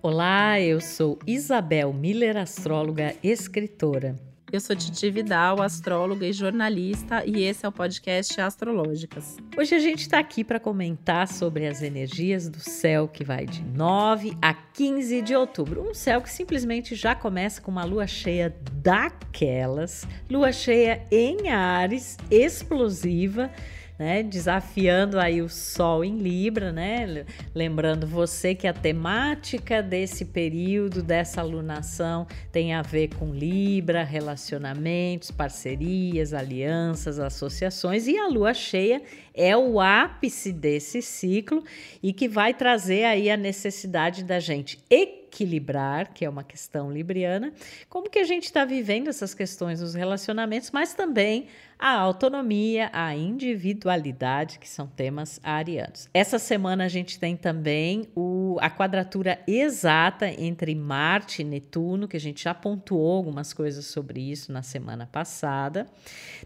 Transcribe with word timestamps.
Olá, 0.00 0.60
eu 0.60 0.80
sou 0.80 1.18
Isabel 1.26 1.92
Miller, 1.92 2.36
astróloga, 2.36 3.16
escritora. 3.20 4.14
Eu 4.50 4.60
sou 4.60 4.76
Titi 4.76 5.10
Vidal, 5.10 5.60
astróloga 5.60 6.24
e 6.24 6.32
jornalista, 6.32 7.26
e 7.26 7.42
esse 7.42 7.66
é 7.66 7.68
o 7.68 7.72
podcast 7.72 8.40
Astrológicas. 8.40 9.36
Hoje 9.58 9.74
a 9.74 9.80
gente 9.80 10.02
está 10.02 10.20
aqui 10.20 10.44
para 10.44 10.60
comentar 10.60 11.26
sobre 11.26 11.66
as 11.66 11.82
energias 11.82 12.48
do 12.48 12.60
céu 12.60 13.08
que 13.08 13.24
vai 13.24 13.44
de 13.44 13.60
9 13.64 14.38
a 14.40 14.54
15 14.54 15.20
de 15.20 15.34
outubro. 15.34 15.82
Um 15.82 15.92
céu 15.92 16.22
que 16.22 16.30
simplesmente 16.30 16.94
já 16.94 17.16
começa 17.16 17.60
com 17.60 17.72
uma 17.72 17.84
lua 17.84 18.06
cheia 18.06 18.56
daquelas, 18.74 20.06
lua 20.30 20.52
cheia 20.52 21.04
em 21.10 21.50
Ares, 21.50 22.16
explosiva 22.30 23.50
né? 23.98 24.22
Desafiando 24.22 25.18
aí 25.18 25.42
o 25.42 25.48
Sol 25.48 26.04
em 26.04 26.18
Libra, 26.18 26.72
né? 26.72 27.24
Lembrando 27.54 28.06
você 28.06 28.54
que 28.54 28.66
a 28.66 28.72
temática 28.72 29.82
desse 29.82 30.24
período, 30.24 31.02
dessa 31.02 31.40
alunação, 31.40 32.26
tem 32.52 32.74
a 32.74 32.82
ver 32.82 33.08
com 33.16 33.32
Libra, 33.34 34.04
relacionamentos, 34.04 35.30
parcerias, 35.30 36.32
alianças, 36.32 37.18
associações, 37.18 38.06
e 38.06 38.16
a 38.16 38.28
lua 38.28 38.54
cheia 38.54 39.02
é 39.34 39.56
o 39.56 39.80
ápice 39.80 40.52
desse 40.52 41.02
ciclo 41.02 41.62
e 42.02 42.12
que 42.12 42.28
vai 42.28 42.54
trazer 42.54 43.04
aí 43.04 43.30
a 43.30 43.36
necessidade 43.36 44.24
da 44.24 44.40
gente 44.40 44.78
equilibrar, 44.90 45.17
que 45.28 46.24
é 46.24 46.28
uma 46.28 46.44
questão 46.44 46.90
libriana, 46.90 47.52
como 47.88 48.10
que 48.10 48.18
a 48.18 48.24
gente 48.24 48.44
está 48.44 48.64
vivendo 48.64 49.08
essas 49.08 49.34
questões 49.34 49.80
nos 49.80 49.94
relacionamentos, 49.94 50.70
mas 50.70 50.94
também 50.94 51.46
a 51.78 51.92
autonomia, 51.92 52.90
a 52.92 53.14
individualidade, 53.14 54.58
que 54.58 54.68
são 54.68 54.86
temas 54.88 55.38
arianos. 55.44 56.08
Essa 56.12 56.38
semana 56.38 56.84
a 56.84 56.88
gente 56.88 57.20
tem 57.20 57.36
também 57.36 58.08
o, 58.16 58.56
a 58.60 58.68
quadratura 58.68 59.38
exata 59.46 60.28
entre 60.28 60.74
Marte 60.74 61.42
e 61.42 61.44
Netuno, 61.44 62.08
que 62.08 62.16
a 62.16 62.20
gente 62.20 62.42
já 62.42 62.52
pontuou 62.52 63.18
algumas 63.18 63.52
coisas 63.52 63.86
sobre 63.86 64.20
isso 64.20 64.50
na 64.50 64.62
semana 64.62 65.06
passada. 65.06 65.86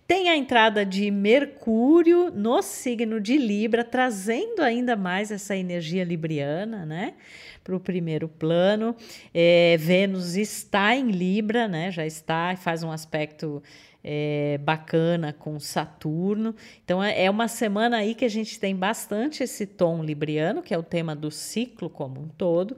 Tem 0.06 0.28
a 0.28 0.36
entrada 0.36 0.84
de 0.84 1.10
Mercúrio 1.10 2.30
no 2.30 2.60
signo 2.60 3.18
de 3.18 3.38
Libra, 3.38 3.82
trazendo 3.82 4.60
ainda 4.60 4.96
mais 4.96 5.30
essa 5.30 5.56
energia 5.56 6.04
libriana, 6.04 6.84
né? 6.84 7.14
Para 7.62 7.76
o 7.76 7.80
primeiro 7.80 8.28
plano. 8.28 8.94
É, 9.32 9.76
Vênus 9.78 10.34
está 10.34 10.96
em 10.96 11.10
Libra, 11.10 11.68
né? 11.68 11.90
Já 11.90 12.04
está, 12.04 12.56
faz 12.56 12.82
um 12.82 12.90
aspecto 12.90 13.62
é, 14.02 14.58
bacana 14.58 15.32
com 15.32 15.58
Saturno. 15.60 16.54
Então 16.84 17.02
é, 17.02 17.24
é 17.24 17.30
uma 17.30 17.48
semana 17.48 17.98
aí 17.98 18.14
que 18.14 18.24
a 18.24 18.28
gente 18.30 18.58
tem 18.58 18.74
bastante 18.74 19.42
esse 19.42 19.66
tom 19.66 20.02
libriano, 20.02 20.62
que 20.62 20.74
é 20.74 20.78
o 20.78 20.82
tema 20.82 21.14
do 21.14 21.30
ciclo 21.30 21.88
como 21.88 22.20
um 22.20 22.28
todo, 22.28 22.76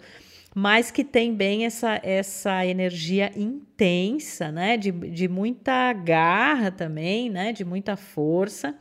mas 0.55 0.91
que 0.91 1.03
tem 1.03 1.35
bem 1.35 1.65
essa, 1.65 2.01
essa 2.03 2.65
energia 2.67 3.33
intensa, 3.35 4.53
né? 4.53 4.77
De, 4.77 4.93
de 4.93 5.29
muita 5.29 5.93
garra 5.93 6.71
também, 6.71 7.31
né? 7.31 7.53
De 7.53 7.65
muita 7.65 7.97
força 7.97 8.75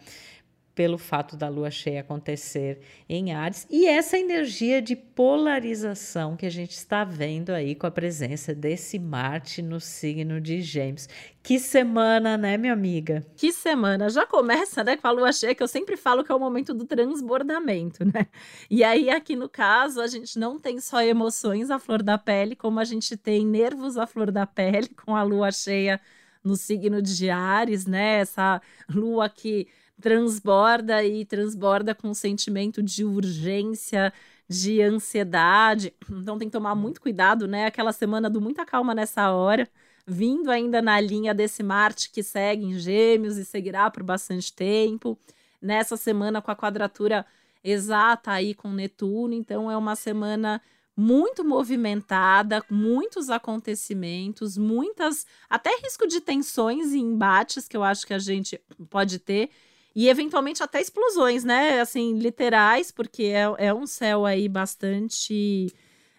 pelo 0.75 0.97
fato 0.97 1.37
da 1.37 1.47
lua 1.47 1.69
cheia 1.69 2.01
acontecer 2.01 2.79
em 3.07 3.33
Ares 3.33 3.67
e 3.69 3.85
essa 3.85 4.17
energia 4.17 4.81
de 4.81 4.95
polarização 4.95 6.35
que 6.35 6.45
a 6.45 6.49
gente 6.49 6.71
está 6.71 7.03
vendo 7.03 7.51
aí 7.51 7.75
com 7.75 7.85
a 7.85 7.91
presença 7.91 8.55
desse 8.55 8.97
Marte 8.97 9.61
no 9.61 9.79
signo 9.79 10.41
de 10.41 10.61
Gêmeos. 10.61 11.07
Que 11.43 11.59
semana, 11.59 12.37
né, 12.37 12.57
minha 12.57 12.73
amiga? 12.73 13.25
Que 13.35 13.51
semana! 13.51 14.09
Já 14.09 14.25
começa, 14.25 14.83
né, 14.83 14.95
com 14.95 15.07
a 15.07 15.11
lua 15.11 15.31
cheia, 15.31 15.53
que 15.53 15.61
eu 15.61 15.67
sempre 15.67 15.97
falo 15.97 16.23
que 16.23 16.31
é 16.31 16.35
o 16.35 16.39
momento 16.39 16.73
do 16.73 16.85
transbordamento, 16.85 18.05
né? 18.05 18.27
E 18.69 18.83
aí, 18.83 19.09
aqui 19.09 19.35
no 19.35 19.49
caso, 19.49 19.99
a 19.99 20.07
gente 20.07 20.39
não 20.39 20.57
tem 20.57 20.79
só 20.79 21.01
emoções 21.01 21.69
à 21.69 21.77
flor 21.77 22.01
da 22.01 22.17
pele, 22.17 22.55
como 22.55 22.79
a 22.79 22.83
gente 22.85 23.17
tem 23.17 23.45
nervos 23.45 23.97
à 23.97 24.07
flor 24.07 24.31
da 24.31 24.47
pele, 24.47 24.89
com 25.05 25.15
a 25.15 25.23
lua 25.23 25.51
cheia 25.51 25.99
no 26.43 26.55
signo 26.55 27.01
de 27.01 27.29
Ares, 27.29 27.85
né? 27.85 28.19
Essa 28.19 28.61
lua 28.89 29.29
que 29.29 29.67
transborda 30.01 31.03
e 31.03 31.25
transborda 31.25 31.95
com 31.95 32.09
um 32.09 32.13
sentimento 32.13 32.81
de 32.81 33.05
urgência, 33.05 34.11
de 34.47 34.81
ansiedade. 34.81 35.93
Então 36.09 36.37
tem 36.37 36.47
que 36.47 36.53
tomar 36.53 36.75
muito 36.75 37.01
cuidado, 37.01 37.47
né? 37.47 37.65
Aquela 37.65 37.91
semana 37.91 38.29
do 38.29 38.41
muita 38.41 38.65
calma 38.65 38.93
nessa 38.93 39.31
hora, 39.31 39.67
vindo 40.05 40.51
ainda 40.51 40.81
na 40.81 40.99
linha 40.99 41.33
desse 41.33 41.63
Marte 41.63 42.11
que 42.11 42.21
segue 42.21 42.65
em 42.65 42.77
Gêmeos 42.77 43.37
e 43.37 43.45
seguirá 43.45 43.89
por 43.89 44.03
bastante 44.03 44.51
tempo. 44.51 45.17
Nessa 45.61 45.95
semana 45.95 46.41
com 46.41 46.51
a 46.51 46.55
quadratura 46.55 47.25
exata 47.63 48.31
aí 48.31 48.53
com 48.53 48.69
Netuno, 48.73 49.33
então 49.33 49.71
é 49.71 49.77
uma 49.77 49.95
semana 49.95 50.61
muito 50.95 51.43
movimentada, 51.43 52.63
muitos 52.69 53.29
acontecimentos, 53.29 54.57
muitas 54.57 55.25
até 55.49 55.75
risco 55.77 56.05
de 56.05 56.21
tensões 56.21 56.91
e 56.91 56.99
embates 56.99 57.67
que 57.67 57.75
eu 57.75 57.83
acho 57.83 58.05
que 58.05 58.13
a 58.13 58.19
gente 58.19 58.59
pode 58.89 59.17
ter 59.17 59.49
e 59.95 60.09
eventualmente 60.09 60.63
até 60.63 60.81
explosões, 60.81 61.43
né? 61.43 61.79
Assim, 61.79 62.17
literais, 62.17 62.91
porque 62.91 63.23
é, 63.23 63.67
é 63.67 63.73
um 63.73 63.85
céu 63.85 64.25
aí 64.25 64.49
bastante 64.49 65.71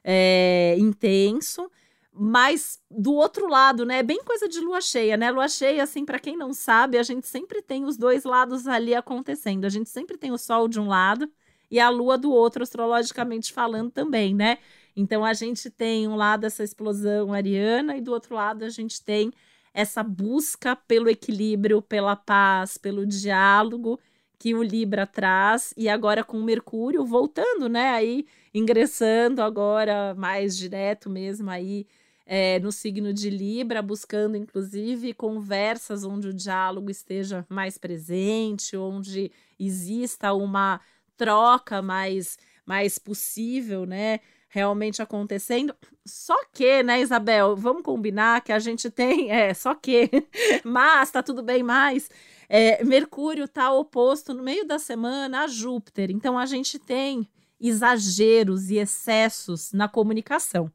é, 0.02 0.76
intenso. 0.78 1.70
Mas 2.16 2.80
do 2.88 3.12
outro 3.14 3.48
lado, 3.48 3.84
né? 3.84 3.98
É 3.98 4.02
bem 4.02 4.22
coisa 4.22 4.48
de 4.48 4.60
lua 4.60 4.80
cheia, 4.80 5.16
né? 5.16 5.32
Lua 5.32 5.48
cheia, 5.48 5.82
assim, 5.82 6.04
para 6.04 6.20
quem 6.20 6.36
não 6.36 6.52
sabe, 6.52 6.96
a 6.96 7.02
gente 7.02 7.26
sempre 7.26 7.60
tem 7.60 7.84
os 7.84 7.96
dois 7.96 8.22
lados 8.22 8.68
ali 8.68 8.94
acontecendo. 8.94 9.64
A 9.64 9.68
gente 9.68 9.90
sempre 9.90 10.16
tem 10.16 10.30
o 10.30 10.38
sol 10.38 10.68
de 10.68 10.78
um 10.78 10.86
lado 10.86 11.28
e 11.68 11.80
a 11.80 11.88
lua 11.90 12.16
do 12.16 12.30
outro, 12.30 12.62
astrologicamente 12.62 13.52
falando 13.52 13.90
também, 13.90 14.32
né? 14.32 14.58
Então 14.94 15.24
a 15.24 15.34
gente 15.34 15.68
tem 15.68 16.06
um 16.06 16.14
lado 16.14 16.44
essa 16.46 16.62
explosão 16.62 17.32
ariana 17.32 17.96
e 17.96 18.00
do 18.00 18.12
outro 18.12 18.36
lado 18.36 18.64
a 18.64 18.68
gente 18.68 19.02
tem 19.02 19.32
essa 19.74 20.02
busca 20.02 20.76
pelo 20.76 21.10
equilíbrio, 21.10 21.82
pela 21.82 22.14
paz, 22.16 22.78
pelo 22.78 23.04
diálogo 23.04 23.98
que 24.38 24.54
o 24.54 24.62
Libra 24.62 25.06
traz 25.06 25.74
e 25.76 25.88
agora 25.88 26.22
com 26.22 26.38
o 26.38 26.44
Mercúrio 26.44 27.04
voltando, 27.04 27.68
né? 27.68 27.90
Aí 27.90 28.26
ingressando 28.52 29.42
agora 29.42 30.14
mais 30.14 30.56
direto 30.56 31.10
mesmo 31.10 31.50
aí 31.50 31.86
é, 32.26 32.58
no 32.60 32.72
signo 32.72 33.12
de 33.12 33.28
Libra, 33.30 33.82
buscando 33.82 34.36
inclusive 34.36 35.12
conversas 35.14 36.04
onde 36.04 36.28
o 36.28 36.34
diálogo 36.34 36.90
esteja 36.90 37.44
mais 37.48 37.76
presente, 37.76 38.76
onde 38.76 39.30
exista 39.58 40.32
uma 40.32 40.80
troca 41.16 41.82
mais 41.82 42.38
mais 42.66 42.98
possível, 42.98 43.84
né? 43.84 44.20
Realmente 44.54 45.02
acontecendo. 45.02 45.74
Só 46.06 46.36
que, 46.52 46.80
né, 46.84 47.00
Isabel, 47.00 47.56
vamos 47.56 47.82
combinar 47.82 48.40
que 48.40 48.52
a 48.52 48.58
gente 48.60 48.88
tem, 48.88 49.28
é, 49.34 49.52
só 49.52 49.74
que, 49.74 50.08
mas 50.62 51.10
tá 51.10 51.24
tudo 51.24 51.42
bem 51.42 51.64
mais. 51.64 52.08
É, 52.48 52.84
Mercúrio 52.84 53.48
tá 53.48 53.72
oposto 53.72 54.32
no 54.32 54.44
meio 54.44 54.64
da 54.64 54.78
semana 54.78 55.42
a 55.42 55.46
Júpiter, 55.48 56.08
então 56.08 56.38
a 56.38 56.46
gente 56.46 56.78
tem 56.78 57.28
exageros 57.60 58.70
e 58.70 58.76
excessos 58.76 59.72
na 59.72 59.88
comunicação. 59.88 60.70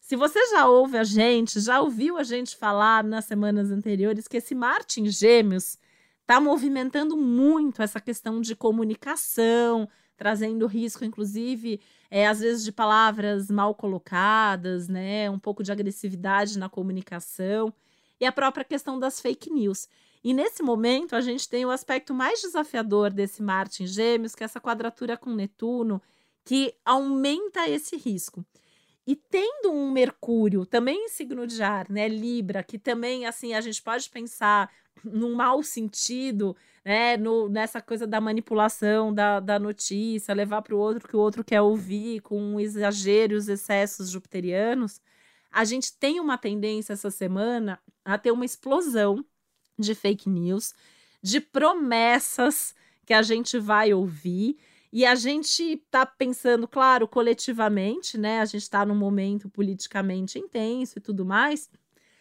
Se 0.00 0.16
você 0.16 0.38
já 0.46 0.66
ouve 0.66 0.96
a 0.96 1.04
gente, 1.04 1.60
já 1.60 1.82
ouviu 1.82 2.16
a 2.16 2.22
gente 2.22 2.56
falar 2.56 3.04
nas 3.04 3.26
semanas 3.26 3.70
anteriores 3.70 4.26
que 4.26 4.38
esse 4.38 4.54
Marte 4.54 5.00
em 5.00 5.10
Gêmeos 5.10 5.76
está 6.22 6.40
movimentando 6.40 7.18
muito 7.18 7.82
essa 7.82 8.00
questão 8.00 8.40
de 8.40 8.56
comunicação, 8.56 9.88
trazendo 10.16 10.66
risco, 10.66 11.04
inclusive, 11.04 11.80
é, 12.14 12.28
às 12.28 12.38
vezes 12.38 12.62
de 12.62 12.70
palavras 12.70 13.50
mal 13.50 13.74
colocadas, 13.74 14.86
né? 14.86 15.28
Um 15.28 15.38
pouco 15.38 15.64
de 15.64 15.72
agressividade 15.72 16.56
na 16.60 16.68
comunicação 16.68 17.74
e 18.20 18.24
a 18.24 18.30
própria 18.30 18.64
questão 18.64 19.00
das 19.00 19.20
fake 19.20 19.50
news. 19.50 19.88
E 20.22 20.32
nesse 20.32 20.62
momento 20.62 21.16
a 21.16 21.20
gente 21.20 21.48
tem 21.48 21.66
o 21.66 21.72
aspecto 21.72 22.14
mais 22.14 22.40
desafiador 22.40 23.10
desse 23.10 23.42
Marte 23.42 23.82
em 23.82 23.86
Gêmeos, 23.88 24.36
que 24.36 24.44
é 24.44 24.46
essa 24.46 24.60
quadratura 24.60 25.16
com 25.16 25.34
Netuno, 25.34 26.00
que 26.44 26.76
aumenta 26.84 27.68
esse 27.68 27.96
risco. 27.96 28.46
E 29.06 29.14
tendo 29.14 29.70
um 29.70 29.90
Mercúrio 29.90 30.64
também 30.64 31.06
em 31.06 31.08
signo 31.08 31.46
de 31.46 31.62
ar, 31.62 31.90
né, 31.90 32.08
Libra, 32.08 32.62
que 32.62 32.78
também 32.78 33.26
assim 33.26 33.52
a 33.52 33.60
gente 33.60 33.82
pode 33.82 34.08
pensar 34.08 34.70
num 35.04 35.34
mau 35.34 35.62
sentido, 35.62 36.56
né, 36.84 37.16
no, 37.16 37.48
nessa 37.48 37.82
coisa 37.82 38.06
da 38.06 38.20
manipulação 38.20 39.12
da, 39.12 39.40
da 39.40 39.58
notícia, 39.58 40.34
levar 40.34 40.62
para 40.62 40.74
o 40.74 40.78
outro 40.78 41.08
que 41.08 41.16
o 41.16 41.20
outro 41.20 41.44
quer 41.44 41.60
ouvir, 41.60 42.20
com 42.20 42.58
exageros, 42.58 43.48
excessos 43.48 44.08
jupiterianos, 44.08 45.00
a 45.54 45.64
gente 45.64 45.96
tem 45.96 46.18
uma 46.18 46.36
tendência 46.36 46.94
essa 46.94 47.10
semana 47.10 47.78
a 48.04 48.18
ter 48.18 48.32
uma 48.32 48.44
explosão 48.44 49.24
de 49.78 49.94
fake 49.94 50.28
news, 50.28 50.74
de 51.22 51.40
promessas 51.40 52.74
que 53.06 53.14
a 53.14 53.22
gente 53.22 53.58
vai 53.58 53.94
ouvir. 53.94 54.58
E 54.94 55.04
a 55.04 55.16
gente 55.16 55.60
está 55.60 56.06
pensando, 56.06 56.68
claro, 56.68 57.08
coletivamente, 57.08 58.16
né? 58.16 58.38
A 58.40 58.44
gente 58.44 58.62
está 58.62 58.86
num 58.86 58.94
momento 58.94 59.48
politicamente 59.48 60.38
intenso 60.38 61.00
e 61.00 61.00
tudo 61.00 61.24
mais. 61.24 61.68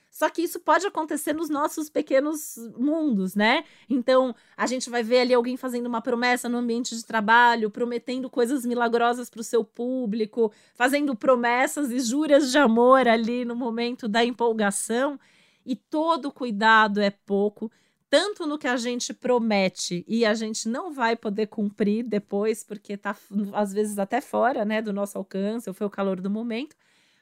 Só 0.09 0.27
que 0.27 0.41
isso 0.41 0.59
pode 0.59 0.87
acontecer 0.87 1.33
nos 1.33 1.51
nossos 1.51 1.87
pequenos 1.87 2.55
mundos, 2.75 3.35
né? 3.35 3.63
Então, 3.87 4.35
a 4.57 4.65
gente 4.65 4.89
vai 4.89 5.03
ver 5.03 5.19
ali 5.19 5.35
alguém 5.35 5.55
fazendo 5.55 5.85
uma 5.85 6.01
promessa 6.01 6.49
no 6.49 6.57
ambiente 6.57 6.95
de 6.95 7.05
trabalho, 7.05 7.69
prometendo 7.69 8.27
coisas 8.27 8.65
milagrosas 8.65 9.29
para 9.29 9.41
o 9.41 9.43
seu 9.43 9.63
público, 9.63 10.51
fazendo 10.73 11.15
promessas 11.15 11.91
e 11.91 11.99
juras 11.99 12.51
de 12.51 12.57
amor 12.57 13.07
ali 13.07 13.45
no 13.45 13.55
momento 13.55 14.07
da 14.07 14.25
empolgação. 14.25 15.19
E 15.63 15.75
todo 15.75 16.31
cuidado 16.31 16.99
é 16.99 17.11
pouco, 17.11 17.71
tanto 18.13 18.45
no 18.45 18.60
que 18.60 18.68
a 18.68 18.77
gente 18.77 19.12
promete 19.12 20.06
e 20.07 20.24
a 20.24 20.36
gente 20.36 20.69
não 20.69 20.94
vai 20.94 21.15
poder 21.15 21.48
cumprir 21.48 22.04
depois, 22.04 22.63
porque 22.63 22.94
está 22.94 23.18
às 23.51 23.74
vezes 23.74 23.98
até 23.98 24.21
fora, 24.21 24.63
né, 24.63 24.83
do 24.83 24.94
nosso 24.94 25.18
alcance, 25.18 25.68
ou 25.68 25.74
foi 25.74 25.88
o 25.88 25.89
calor 25.89 26.21
do 26.21 26.30
momento, 26.30 26.75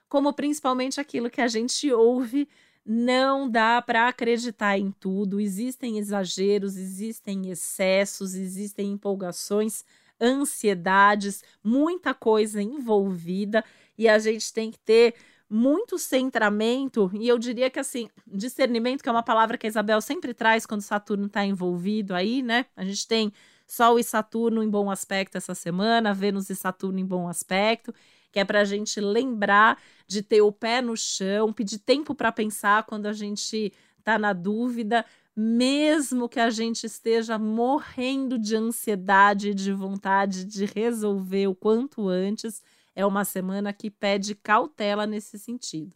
como 0.10 0.34
principalmente 0.34 1.00
aquilo 1.00 1.30
que 1.30 1.40
a 1.40 1.48
gente 1.48 1.90
ouve 1.94 2.46
não 2.86 3.50
dá 3.50 3.82
para 3.82 4.10
acreditar 4.10 4.78
em 4.78 4.92
tudo, 4.92 5.40
existem 5.40 5.98
exageros, 5.98 6.76
existem 6.76 7.50
excessos, 7.50 8.36
existem 8.36 8.92
empolgações, 8.92 9.86
ansiedades, 10.20 11.42
muita 11.64 12.14
coisa 12.14 12.62
envolvida 12.62 13.64
e 13.98 14.10
a 14.10 14.20
gente 14.20 14.52
tem 14.52 14.70
que 14.70 14.80
ter 14.80 15.16
muito 15.54 16.00
centramento, 16.00 17.12
e 17.14 17.28
eu 17.28 17.38
diria 17.38 17.70
que 17.70 17.78
assim, 17.78 18.10
discernimento, 18.26 19.04
que 19.04 19.10
é 19.10 19.12
uma 19.12 19.22
palavra 19.22 19.58
que 19.58 19.68
a 19.68 19.70
Isabel 19.70 20.00
sempre 20.00 20.34
traz 20.34 20.66
quando 20.66 20.82
Saturno 20.82 21.26
está 21.26 21.46
envolvido 21.46 22.16
aí, 22.16 22.42
né? 22.42 22.66
A 22.76 22.86
gente 22.86 23.06
tem 23.06 23.34
Sol 23.68 24.00
e 24.00 24.04
Saturno 24.04 24.64
em 24.64 24.70
bom 24.70 24.90
aspecto 24.90 25.38
essa 25.38 25.54
semana, 25.54 26.14
Vênus 26.14 26.50
e 26.50 26.56
Saturno 26.56 27.00
em 27.00 27.06
bom 27.06 27.28
aspecto 27.28 27.94
que 28.32 28.40
é 28.40 28.46
para 28.46 28.62
a 28.62 28.66
gente 28.66 29.00
lembrar 29.00 29.78
de 30.08 30.22
ter 30.22 30.42
o 30.42 30.52
pé 30.52 30.82
no 30.82 30.96
chão, 30.96 31.52
pedir 31.52 31.80
tempo 31.80 32.16
para 32.16 32.32
pensar 32.32 32.84
quando 32.84 33.06
a 33.06 33.14
gente 33.14 33.74
está 34.00 34.18
na 34.18 34.34
dúvida, 34.34 35.06
mesmo 35.36 36.28
que 36.28 36.40
a 36.40 36.50
gente 36.50 36.86
esteja 36.86 37.38
morrendo 37.38 38.40
de 38.40 38.56
ansiedade, 38.56 39.54
de 39.54 39.72
vontade 39.72 40.46
de 40.46 40.66
resolver 40.66 41.48
o 41.48 41.56
quanto 41.56 42.08
antes, 42.08 42.62
é 42.96 43.06
uma 43.06 43.24
semana 43.24 43.74
que 43.74 43.90
pede 43.90 44.36
cautela 44.36 45.06
nesse 45.06 45.40
sentido. 45.40 45.94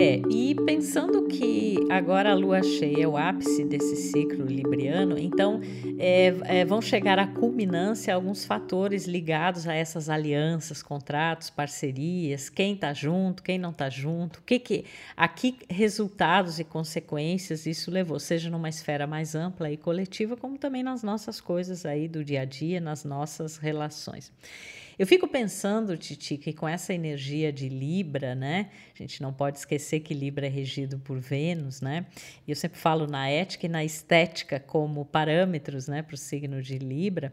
É, 0.00 0.22
e 0.30 0.54
pensando 0.64 1.26
que 1.26 1.76
agora 1.90 2.30
a 2.30 2.34
lua 2.34 2.62
cheia 2.62 3.02
é 3.02 3.08
o 3.08 3.16
ápice 3.16 3.64
desse 3.64 3.96
ciclo 3.96 4.46
libriano, 4.46 5.18
então 5.18 5.60
é, 5.98 6.26
é, 6.44 6.64
vão 6.64 6.80
chegar 6.80 7.18
à 7.18 7.26
culminância 7.26 8.14
alguns 8.14 8.44
fatores 8.44 9.08
ligados 9.08 9.66
a 9.66 9.74
essas 9.74 10.08
alianças, 10.08 10.84
contratos, 10.84 11.50
parcerias, 11.50 12.48
quem 12.48 12.74
está 12.74 12.92
junto, 12.92 13.42
quem 13.42 13.58
não 13.58 13.70
está 13.70 13.90
junto, 13.90 14.40
que 14.46 14.60
que 14.60 14.84
aqui 15.16 15.56
resultados 15.68 16.60
e 16.60 16.64
consequências 16.64 17.66
isso 17.66 17.90
levou, 17.90 18.20
seja 18.20 18.48
numa 18.48 18.68
esfera 18.68 19.04
mais 19.04 19.34
ampla 19.34 19.68
e 19.68 19.76
coletiva, 19.76 20.36
como 20.36 20.56
também 20.56 20.84
nas 20.84 21.02
nossas 21.02 21.40
coisas 21.40 21.84
aí 21.84 22.06
do 22.06 22.22
dia 22.22 22.42
a 22.42 22.44
dia, 22.44 22.80
nas 22.80 23.04
nossas 23.04 23.56
relações. 23.56 24.30
Eu 24.98 25.06
fico 25.06 25.28
pensando, 25.28 25.96
Titi, 25.96 26.36
que 26.36 26.52
com 26.52 26.68
essa 26.68 26.92
energia 26.92 27.52
de 27.52 27.68
Libra, 27.68 28.34
né? 28.34 28.70
A 28.92 28.98
gente 28.98 29.22
não 29.22 29.32
pode 29.32 29.58
esquecer 29.58 30.00
que 30.00 30.12
Libra 30.12 30.46
é 30.46 30.50
regido 30.50 30.98
por 30.98 31.20
Vênus, 31.20 31.80
né? 31.80 32.06
E 32.44 32.50
eu 32.50 32.56
sempre 32.56 32.80
falo 32.80 33.06
na 33.06 33.28
ética 33.28 33.66
e 33.66 33.68
na 33.68 33.84
estética 33.84 34.58
como 34.58 35.04
parâmetros, 35.04 35.86
né, 35.86 36.02
para 36.02 36.14
o 36.14 36.18
signo 36.18 36.60
de 36.60 36.78
Libra. 36.78 37.32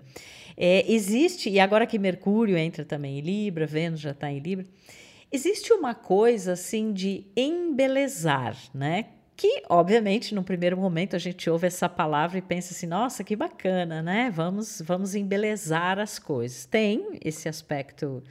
É, 0.56 0.86
existe, 0.92 1.50
e 1.50 1.60
agora 1.60 1.88
que 1.88 1.98
Mercúrio 1.98 2.56
entra 2.56 2.86
também 2.86 3.18
em 3.18 3.22
Libra, 3.22 3.66
Vênus 3.66 4.00
já 4.00 4.12
está 4.12 4.32
em 4.32 4.38
Libra, 4.38 4.68
existe 5.32 5.74
uma 5.74 5.96
coisa 5.96 6.52
assim 6.52 6.94
de 6.94 7.26
embelezar, 7.36 8.56
né? 8.76 9.08
Que 9.36 9.64
obviamente 9.70 10.34
no 10.34 10.44
primeiro 10.44 10.78
momento 10.78 11.16
a 11.16 11.20
gente 11.20 11.50
ouve 11.50 11.68
essa 11.68 11.90
palavra 11.90 12.38
e 12.38 12.42
pensa 12.42 12.74
assim, 12.74 12.88
nossa, 12.88 13.24
que 13.24 13.36
bacana, 13.36 14.02
né? 14.02 14.32
Vamos, 14.34 14.82
vamos 14.82 15.14
embelezar 15.14 16.00
as 16.00 16.18
coisas. 16.18 16.66
Tem 16.66 17.20
esse 17.24 17.50
aspecto 17.50 18.24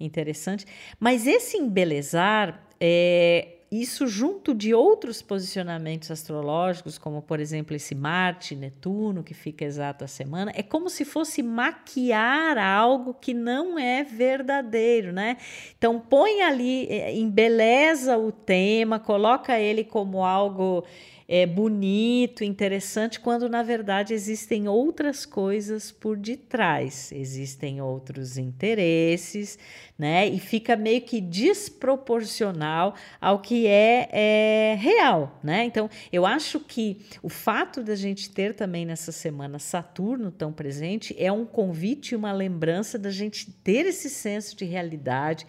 interessante, 0.00 0.64
mas 0.98 1.26
esse 1.26 1.56
embelezar 1.56 2.66
é, 2.80 3.57
isso 3.70 4.06
junto 4.06 4.54
de 4.54 4.74
outros 4.74 5.20
posicionamentos 5.20 6.10
astrológicos, 6.10 6.96
como 6.96 7.20
por 7.20 7.38
exemplo 7.38 7.76
esse 7.76 7.94
Marte, 7.94 8.54
Netuno, 8.54 9.22
que 9.22 9.34
fica 9.34 9.64
exato 9.64 10.04
a 10.04 10.08
semana, 10.08 10.52
é 10.54 10.62
como 10.62 10.88
se 10.88 11.04
fosse 11.04 11.42
maquiar 11.42 12.56
algo 12.56 13.12
que 13.12 13.34
não 13.34 13.78
é 13.78 14.02
verdadeiro, 14.02 15.12
né? 15.12 15.36
Então 15.76 16.00
põe 16.00 16.40
ali, 16.42 16.86
é, 16.88 17.14
embeleza 17.14 18.16
o 18.16 18.32
tema, 18.32 18.98
coloca 18.98 19.58
ele 19.58 19.84
como 19.84 20.24
algo 20.24 20.84
é, 21.30 21.44
bonito, 21.44 22.42
interessante, 22.42 23.20
quando 23.20 23.50
na 23.50 23.62
verdade 23.62 24.14
existem 24.14 24.66
outras 24.66 25.26
coisas 25.26 25.92
por 25.92 26.16
detrás, 26.16 27.12
existem 27.12 27.82
outros 27.82 28.38
interesses, 28.38 29.58
né? 29.98 30.26
E 30.26 30.40
fica 30.40 30.74
meio 30.74 31.02
que 31.02 31.20
desproporcional 31.20 32.94
ao 33.20 33.40
que 33.40 33.66
é, 33.66 34.08
é 34.10 34.74
real, 34.80 35.38
né? 35.44 35.64
Então, 35.64 35.90
eu 36.10 36.24
acho 36.24 36.60
que 36.60 37.04
o 37.22 37.28
fato 37.28 37.82
da 37.82 37.94
gente 37.94 38.30
ter 38.30 38.54
também 38.54 38.86
nessa 38.86 39.12
semana 39.12 39.58
Saturno 39.58 40.30
tão 40.30 40.50
presente 40.50 41.14
é 41.18 41.30
um 41.30 41.44
convite 41.44 42.12
e 42.12 42.16
uma 42.16 42.32
lembrança 42.32 42.98
da 42.98 43.10
gente 43.10 43.50
ter 43.52 43.84
esse 43.84 44.08
senso 44.08 44.56
de 44.56 44.64
realidade, 44.64 45.46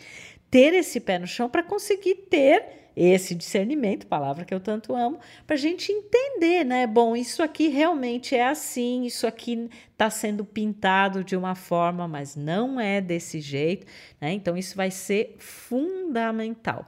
ter 0.51 0.73
esse 0.73 0.99
pé 0.99 1.17
no 1.17 1.27
chão 1.27 1.49
para 1.49 1.63
conseguir 1.63 2.15
ter 2.29 2.78
esse 2.95 3.33
discernimento, 3.33 4.07
palavra 4.07 4.45
que 4.45 4.53
eu 4.53 4.59
tanto 4.59 4.95
amo, 4.95 5.19
para 5.45 5.55
a 5.55 5.59
gente 5.59 5.91
entender, 5.91 6.63
né? 6.63 6.85
Bom, 6.85 7.15
isso 7.15 7.41
aqui 7.41 7.67
realmente 7.67 8.35
é 8.35 8.47
assim, 8.47 9.05
isso 9.05 9.25
aqui 9.25 9.69
está 9.91 10.09
sendo 10.09 10.43
pintado 10.43 11.23
de 11.23 11.35
uma 11.35 11.55
forma, 11.55 12.07
mas 12.07 12.35
não 12.35 12.79
é 12.79 12.99
desse 12.99 13.39
jeito, 13.39 13.87
né? 14.19 14.31
Então, 14.33 14.57
isso 14.57 14.75
vai 14.75 14.91
ser 14.91 15.35
fundamental. 15.37 16.87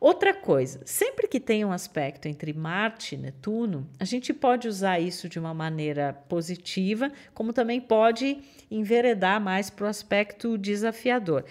Outra 0.00 0.32
coisa, 0.32 0.80
sempre 0.84 1.26
que 1.26 1.40
tem 1.40 1.64
um 1.64 1.72
aspecto 1.72 2.28
entre 2.28 2.52
Marte 2.52 3.16
e 3.16 3.18
Netuno, 3.18 3.84
a 3.98 4.04
gente 4.04 4.32
pode 4.32 4.68
usar 4.68 5.00
isso 5.00 5.28
de 5.28 5.40
uma 5.40 5.52
maneira 5.52 6.12
positiva, 6.28 7.10
como 7.34 7.52
também 7.52 7.80
pode 7.80 8.38
enveredar 8.70 9.40
mais 9.40 9.70
para 9.70 9.86
o 9.86 9.88
aspecto 9.88 10.56
desafiador. 10.56 11.44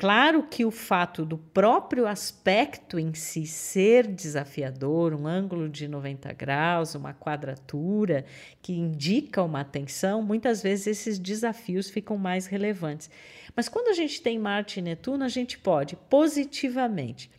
Claro 0.00 0.44
que 0.44 0.64
o 0.64 0.70
fato 0.70 1.26
do 1.26 1.36
próprio 1.36 2.06
aspecto 2.06 2.98
em 2.98 3.12
si 3.12 3.46
ser 3.46 4.06
desafiador, 4.06 5.12
um 5.12 5.26
ângulo 5.26 5.68
de 5.68 5.86
90 5.86 6.32
graus, 6.32 6.94
uma 6.94 7.12
quadratura 7.12 8.24
que 8.62 8.72
indica 8.72 9.42
uma 9.42 9.62
tensão, 9.62 10.22
muitas 10.22 10.62
vezes 10.62 10.86
esses 10.86 11.18
desafios 11.18 11.90
ficam 11.90 12.16
mais 12.16 12.46
relevantes. 12.46 13.10
Mas 13.54 13.68
quando 13.68 13.88
a 13.88 13.92
gente 13.92 14.22
tem 14.22 14.38
Marte 14.38 14.78
e 14.78 14.82
Netuno, 14.82 15.22
a 15.22 15.28
gente 15.28 15.58
pode 15.58 15.96
positivamente 16.08 17.30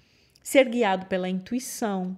ser 0.44 0.70
guiado 0.70 1.08
pela 1.08 1.28
intuição, 1.28 2.16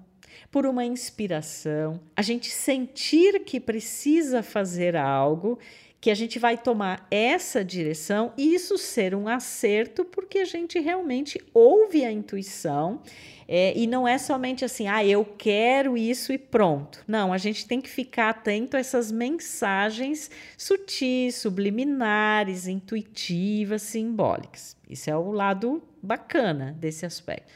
por 0.51 0.65
uma 0.65 0.83
inspiração, 0.83 2.01
a 2.17 2.21
gente 2.21 2.49
sentir 2.49 3.45
que 3.45 3.61
precisa 3.61 4.43
fazer 4.43 4.97
algo 4.97 5.57
que 6.03 6.11
a 6.11 6.15
gente 6.15 6.37
vai 6.37 6.57
tomar 6.57 7.07
essa 7.09 7.63
direção 7.63 8.33
e 8.37 8.53
isso 8.53 8.77
ser 8.77 9.15
um 9.15 9.25
acerto, 9.25 10.03
porque 10.03 10.39
a 10.39 10.43
gente 10.43 10.77
realmente 10.77 11.41
ouve 11.53 12.03
a 12.03 12.11
intuição 12.11 13.01
é, 13.47 13.71
e 13.73 13.87
não 13.87 14.05
é 14.05 14.17
somente 14.17 14.65
assim, 14.65 14.85
ah, 14.85 15.05
eu 15.05 15.23
quero 15.23 15.97
isso 15.97 16.33
e 16.33 16.37
pronto. 16.37 17.01
Não, 17.07 17.31
a 17.31 17.37
gente 17.37 17.65
tem 17.65 17.79
que 17.79 17.89
ficar 17.89 18.31
atento 18.31 18.75
a 18.75 18.81
essas 18.81 19.13
mensagens 19.13 20.29
sutis, 20.57 21.35
subliminares, 21.35 22.67
intuitivas, 22.67 23.83
simbólicas. 23.83 24.75
Isso 24.89 25.09
é 25.09 25.15
o 25.15 25.31
lado 25.31 25.81
bacana 26.01 26.75
desse 26.77 27.05
aspecto. 27.05 27.47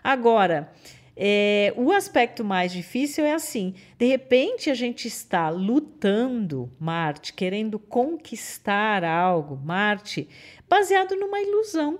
Agora, 0.00 0.72
é, 1.18 1.72
o 1.76 1.90
aspecto 1.92 2.44
mais 2.44 2.70
difícil 2.70 3.24
é 3.24 3.32
assim: 3.32 3.74
de 3.98 4.04
repente 4.04 4.68
a 4.70 4.74
gente 4.74 5.08
está 5.08 5.48
lutando, 5.48 6.70
Marte, 6.78 7.32
querendo 7.32 7.78
conquistar 7.78 9.02
algo, 9.02 9.56
Marte, 9.56 10.28
baseado 10.68 11.16
numa 11.16 11.40
ilusão, 11.40 11.98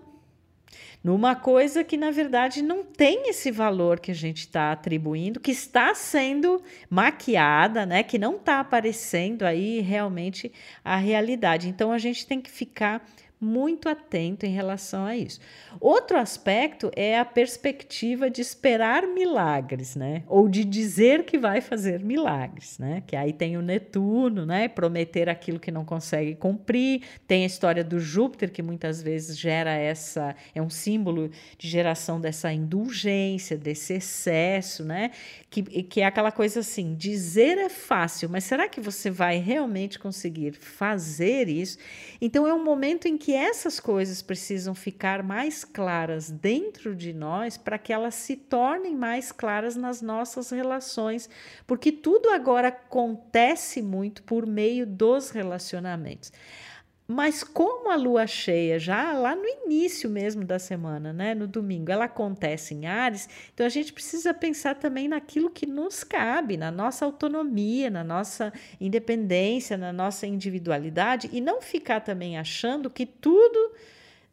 numa 1.03 1.35
coisa 1.35 1.83
que 1.83 1.97
na 1.97 2.11
verdade 2.11 2.61
não 2.61 2.85
tem 2.85 3.31
esse 3.31 3.51
valor 3.51 4.01
que 4.01 4.11
a 4.11 4.15
gente 4.15 4.41
está 4.41 4.73
atribuindo, 4.73 5.41
que 5.41 5.53
está 5.53 5.95
sendo 5.95 6.61
maquiada, 6.91 7.87
né? 7.87 8.03
Que 8.03 8.19
não 8.19 8.37
está 8.37 8.61
aparecendo 8.61 9.45
aí 9.45 9.81
realmente 9.81 10.53
a 10.85 10.97
realidade. 10.97 11.71
Então 11.71 11.91
a 11.91 11.99
gente 11.99 12.27
tem 12.27 12.39
que 12.39 12.51
ficar 12.51 13.03
muito 13.41 13.89
atento 13.89 14.47
em 14.47 14.51
relação 14.51 15.05
a 15.05 15.17
isso. 15.17 15.41
Outro 15.79 16.17
aspecto 16.17 16.91
é 16.97 17.19
a 17.19 17.25
perspectiva 17.25 18.31
de 18.31 18.41
esperar 18.41 19.07
milagres, 19.07 19.95
né? 19.95 20.23
Ou 20.27 20.49
de 20.49 20.65
dizer 20.65 21.25
que 21.25 21.37
vai 21.37 21.61
fazer 21.61 22.01
milagres, 22.01 22.79
né? 22.79 23.03
Que 23.07 23.15
aí 23.15 23.33
tem 23.33 23.57
o 23.59 23.63
Netuno, 23.63 24.47
né? 24.47 24.69
Prometer 24.69 25.29
aquilo 25.29 25.61
que 25.61 25.71
não 25.71 25.85
consegue 25.85 26.35
cumprir. 26.35 27.03
Tem 27.27 27.43
a 27.43 27.47
história 27.47 27.85
do 27.85 28.01
Júpiter 28.01 28.51
que 28.51 28.63
muitas 28.63 29.03
vezes 29.03 29.39
gera 29.39 29.73
essa 29.73 30.35
é 30.55 30.63
um 30.63 30.71
símbolo 30.71 31.31
de 31.59 31.69
geração 31.69 32.21
dessa 32.21 32.51
indulgência, 32.53 33.59
desse 33.59 33.95
excesso, 33.95 34.83
né? 34.83 35.11
Que, 35.51 35.63
que 35.63 36.01
é 36.01 36.07
aquela 36.07 36.33
coisa 36.33 36.61
assim, 36.61 36.95
dizer 36.95 37.59
é 37.59 37.69
fácil, 37.69 38.31
mas 38.31 38.45
será 38.45 38.69
que 38.69 38.81
você 38.81 39.11
vai 39.11 39.39
realmente 39.39 39.99
conseguir 39.99 40.53
fazer 40.53 41.49
isso? 41.49 41.79
Então 42.21 42.47
é 42.47 42.55
um 42.55 42.65
momento 42.65 43.07
em 43.07 43.19
que 43.19 43.26
que 43.27 43.35
essas 43.35 43.81
coisas 43.81 44.23
precisam 44.23 44.73
ficar 44.73 45.21
mais 45.21 45.65
claras 45.65 46.31
dentro 46.31 46.95
de 46.95 47.13
nós 47.13 47.57
para 47.57 47.77
que 47.77 47.93
elas 47.93 48.15
se 48.15 48.37
tornem 48.37 48.95
mais 48.95 49.33
claras 49.33 49.75
nas 49.75 50.01
nossas 50.01 50.51
relações, 50.51 51.29
porque 51.67 51.91
tudo 51.91 52.31
agora 52.31 52.69
acontece 52.69 53.83
muito 53.83 54.23
por 54.23 54.47
meio 54.47 54.87
dos 54.87 55.31
relacionamentos. 55.31 56.33
Mas 57.09 57.45
como 57.45 57.89
a 57.89 57.95
lua 57.95 58.27
cheia, 58.27 58.81
já 58.81 59.13
lá 59.13 59.37
no 59.37 59.47
início 59.47 60.11
mesmo 60.11 60.45
da 60.45 60.59
semana, 60.59 61.13
né, 61.13 61.37
no 61.37 61.47
domingo, 61.47 61.93
ela 61.93 62.07
acontece 62.07 62.75
em 62.75 62.87
Ares, 62.87 63.29
então 63.55 63.65
a 63.65 63.69
gente 63.69 63.93
precisa 63.93 64.35
pensar 64.35 64.75
também 64.75 65.07
naquilo 65.07 65.49
que 65.49 65.67
nos 65.67 66.03
cabe, 66.03 66.57
na 66.57 66.71
nossa 66.73 67.05
autonomia, 67.05 67.89
na 67.91 68.03
nossa 68.03 68.53
independência, 68.81 69.77
na 69.77 69.93
nossa 69.93 70.27
individualidade 70.27 71.31
e 71.33 71.41
não 71.41 71.63
ficar 71.63 72.01
também 72.01 72.39
achando 72.39 72.91
que 72.91 73.07
tudo 73.07 73.73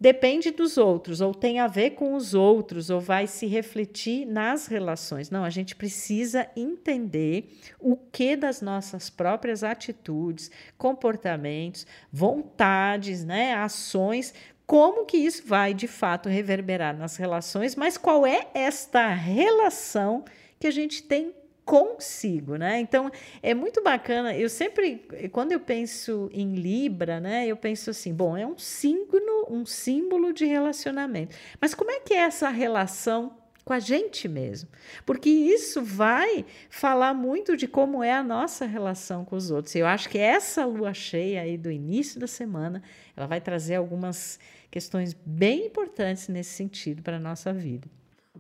depende 0.04 0.52
dos 0.52 0.78
outros, 0.78 1.22
ou 1.22 1.34
tem 1.34 1.62
a 1.62 1.68
ver 1.68 1.92
com 1.92 2.14
os 2.14 2.34
outros, 2.34 2.90
ou 2.90 3.00
vai 3.00 3.26
se 3.26 3.46
refletir 3.48 4.26
nas 4.26 4.68
relações. 4.68 5.30
Não, 5.30 5.46
a 5.46 5.50
gente 5.50 5.78
precisa 5.78 6.46
entender 6.58 7.58
o 7.80 7.96
que 7.96 8.36
das 8.36 8.62
nossas 8.62 9.10
próprias 9.10 9.64
atitudes, 9.64 10.52
comportamentos, 10.78 11.88
vontades, 12.12 13.24
né, 13.24 13.54
ações, 13.54 14.34
como 14.68 15.06
que 15.06 15.16
isso 15.16 15.44
vai 15.46 15.74
de 15.74 15.88
fato 15.88 16.28
reverberar 16.28 16.98
nas 16.98 17.16
relações, 17.16 17.74
mas 17.74 17.98
qual 17.98 18.28
é 18.28 18.50
esta 18.54 19.08
relação 19.08 20.26
que 20.60 20.68
a 20.68 20.72
gente 20.72 21.02
tem 21.02 21.34
consigo, 21.66 22.56
né? 22.56 22.80
Então 22.80 23.10
é 23.42 23.54
muito 23.54 23.82
bacana. 23.82 24.36
Eu 24.36 24.50
sempre, 24.50 25.06
quando 25.32 25.52
eu 25.52 25.60
penso 25.60 26.30
em 26.34 26.56
Libra, 26.56 27.20
né, 27.20 27.48
eu 27.48 27.56
penso 27.56 27.90
assim, 27.90 28.14
bom, 28.14 28.38
é 28.38 28.46
um 28.46 28.58
signo, 28.58 29.46
um 29.50 29.66
símbolo 29.66 30.34
de 30.34 30.46
relacionamento. 30.46 31.36
Mas 31.60 31.74
como 31.74 31.92
é 31.92 32.00
que 32.00 32.14
é 32.14 32.18
essa 32.18 32.50
relação 32.50 33.38
com 33.64 33.72
a 33.72 33.80
gente 33.80 34.28
mesmo? 34.28 34.70
Porque 35.06 35.30
isso 35.30 35.82
vai 35.82 36.46
falar 36.70 37.14
muito 37.14 37.56
de 37.56 37.68
como 37.68 38.04
é 38.04 38.12
a 38.12 38.24
nossa 38.24 38.66
relação 38.66 39.24
com 39.24 39.36
os 39.36 39.50
outros. 39.50 39.74
Eu 39.76 39.88
acho 39.88 40.10
que 40.10 40.18
essa 40.18 40.66
lua 40.66 40.94
cheia 40.94 41.42
aí 41.42 41.58
do 41.58 41.72
início 41.72 42.20
da 42.20 42.28
semana, 42.28 42.84
ela 43.16 43.26
vai 43.26 43.40
trazer 43.40 43.76
algumas 43.76 44.38
questões 44.70 45.16
bem 45.26 45.68
importantes 45.68 46.28
nesse 46.28 46.52
sentido 46.52 47.02
para 47.02 47.18
a 47.18 47.20
nossa 47.20 47.54
vida. 47.54 47.88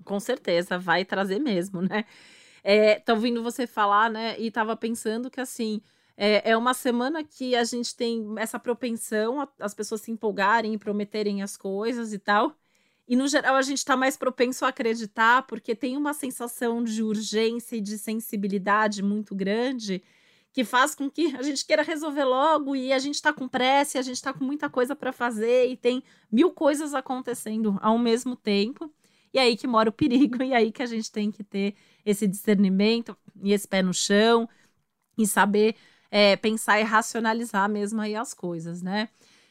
Com 0.03 0.20
certeza, 0.20 0.77
vai 0.77 1.06
trazer 1.06 1.39
mesmo, 1.39 1.82
né? 1.82 2.03
É, 2.63 3.00
tá 3.00 3.13
ouvindo 3.13 3.43
você 3.43 3.67
falar, 3.67 4.10
né? 4.10 4.39
E 4.39 4.50
tava 4.51 4.75
pensando 4.75 5.29
que 5.29 5.41
assim. 5.41 5.82
É, 6.15 6.51
é 6.51 6.55
uma 6.55 6.75
semana 6.75 7.24
que 7.24 7.55
a 7.55 7.63
gente 7.63 7.96
tem 7.96 8.24
essa 8.38 8.60
propensão 8.60 9.41
a, 9.41 9.48
as 9.60 9.74
pessoas 9.74 10.01
se 10.01 10.12
empolgarem 10.12 10.72
e 10.75 10.77
prometerem 10.77 11.41
as 11.41 11.58
coisas 11.58 12.13
e 12.13 12.20
tal. 12.20 12.55
E 13.08 13.15
no 13.15 13.27
geral 13.27 13.55
a 13.55 13.62
gente 13.62 13.79
está 13.79 13.98
mais 13.98 14.15
propenso 14.15 14.63
a 14.63 14.70
acreditar 14.70 15.46
porque 15.48 15.75
tem 15.75 15.98
uma 15.98 16.13
sensação 16.13 16.84
de 16.84 17.03
urgência 17.03 17.75
e 17.75 17.82
de 17.82 17.98
sensibilidade 17.98 19.03
muito 19.03 19.36
grande 19.36 20.03
que 20.53 20.63
faz 20.63 20.93
com 20.93 21.10
que 21.10 21.36
a 21.36 21.41
gente 21.41 21.65
queira 21.65 21.82
resolver 21.82 22.24
logo 22.24 22.75
e 22.75 22.93
a 22.93 23.00
gente 23.00 23.15
está 23.15 23.34
com 23.34 23.48
pressa, 23.48 23.98
a 23.98 24.03
gente 24.03 24.17
está 24.17 24.32
com 24.32 24.46
muita 24.46 24.70
coisa 24.70 24.96
para 24.96 25.12
fazer 25.12 25.67
e 25.67 25.75
tem 25.75 26.03
mil 26.32 26.51
coisas 26.51 26.93
acontecendo 26.93 27.77
ao 27.82 27.98
mesmo 27.98 28.36
tempo. 28.36 28.93
E 29.34 29.39
aí 29.39 29.58
que 29.58 29.65
mora 29.65 29.89
o 29.89 29.93
perigo, 29.93 30.41
e 30.43 30.53
aí 30.53 30.72
que 30.72 30.84
a 30.84 30.86
gente 30.86 31.12
tem 31.12 31.32
que 31.32 31.43
ter 31.43 31.75
esse 32.05 32.27
discernimento 32.27 33.15
e 33.41 33.53
esse 33.53 33.67
pé 33.67 33.81
no 33.81 33.93
chão 33.93 34.48
e 35.17 35.25
saber 35.27 35.75
é, 36.12 36.36
pensar 36.36 36.79
e 36.79 36.83
racionalizar 36.83 37.67
mesmo 37.69 38.00
aí 38.00 38.15
as 38.15 38.33
coisas, 38.33 38.81
né? 38.81 39.10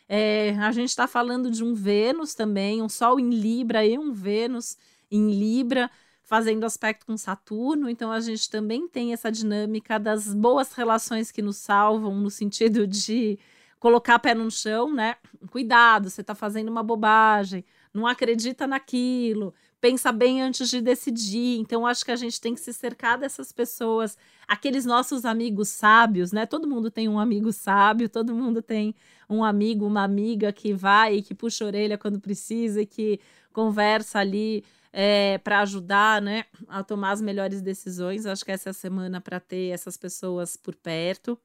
É, 0.08 0.50
a 0.58 0.70
gente 0.72 0.90
está 0.90 1.06
falando 1.06 1.50
de 1.50 1.64
um 1.64 1.74
Vênus 1.74 2.34
também, 2.34 2.82
um 2.82 2.88
Sol 2.88 3.18
em 3.18 3.30
Libra 3.30 3.84
e 3.84 3.98
um 3.98 4.12
Vênus 4.12 4.76
em 5.10 5.30
Libra, 5.32 5.90
fazendo 6.22 6.64
aspecto 6.64 7.06
com 7.06 7.16
Saturno. 7.16 7.88
Então 7.88 8.12
a 8.12 8.20
gente 8.20 8.48
também 8.48 8.86
tem 8.86 9.12
essa 9.12 9.32
dinâmica 9.32 9.98
das 9.98 10.32
boas 10.32 10.72
relações 10.72 11.30
que 11.30 11.42
nos 11.42 11.56
salvam, 11.56 12.14
no 12.14 12.30
sentido 12.30 12.86
de 12.86 13.38
colocar 13.80 14.18
pé 14.18 14.34
no 14.34 14.50
chão, 14.50 14.92
né? 14.94 15.16
Cuidado, 15.50 16.08
você 16.08 16.20
está 16.20 16.34
fazendo 16.34 16.68
uma 16.68 16.82
bobagem, 16.82 17.64
não 17.92 18.06
acredita 18.06 18.66
naquilo, 18.66 19.52
pensa 19.82 20.12
bem 20.12 20.40
antes 20.40 20.70
de 20.70 20.80
decidir. 20.80 21.58
Então, 21.58 21.84
acho 21.84 22.04
que 22.04 22.12
a 22.12 22.16
gente 22.16 22.40
tem 22.40 22.54
que 22.54 22.60
se 22.60 22.72
cercar 22.72 23.18
dessas 23.18 23.50
pessoas, 23.50 24.16
aqueles 24.46 24.86
nossos 24.86 25.24
amigos 25.24 25.70
sábios, 25.70 26.30
né? 26.30 26.46
Todo 26.46 26.68
mundo 26.68 26.88
tem 26.88 27.08
um 27.08 27.18
amigo 27.18 27.52
sábio, 27.52 28.08
todo 28.08 28.32
mundo 28.32 28.62
tem 28.62 28.94
um 29.28 29.42
amigo, 29.42 29.84
uma 29.84 30.04
amiga 30.04 30.52
que 30.52 30.72
vai 30.72 31.16
e 31.16 31.22
que 31.22 31.34
puxa 31.34 31.64
a 31.64 31.66
orelha 31.66 31.98
quando 31.98 32.20
precisa 32.20 32.80
e 32.82 32.86
que 32.86 33.18
conversa 33.52 34.20
ali 34.20 34.64
é, 34.92 35.38
para 35.38 35.60
ajudar, 35.62 36.22
né, 36.22 36.44
a 36.68 36.84
tomar 36.84 37.10
as 37.10 37.20
melhores 37.20 37.60
decisões. 37.60 38.24
Acho 38.24 38.44
que 38.44 38.52
essa 38.52 38.68
é 38.68 38.70
a 38.70 38.74
semana 38.74 39.20
para 39.20 39.40
ter 39.40 39.70
essas 39.70 39.96
pessoas 39.96 40.56
por 40.56 40.76
perto. 40.76 41.36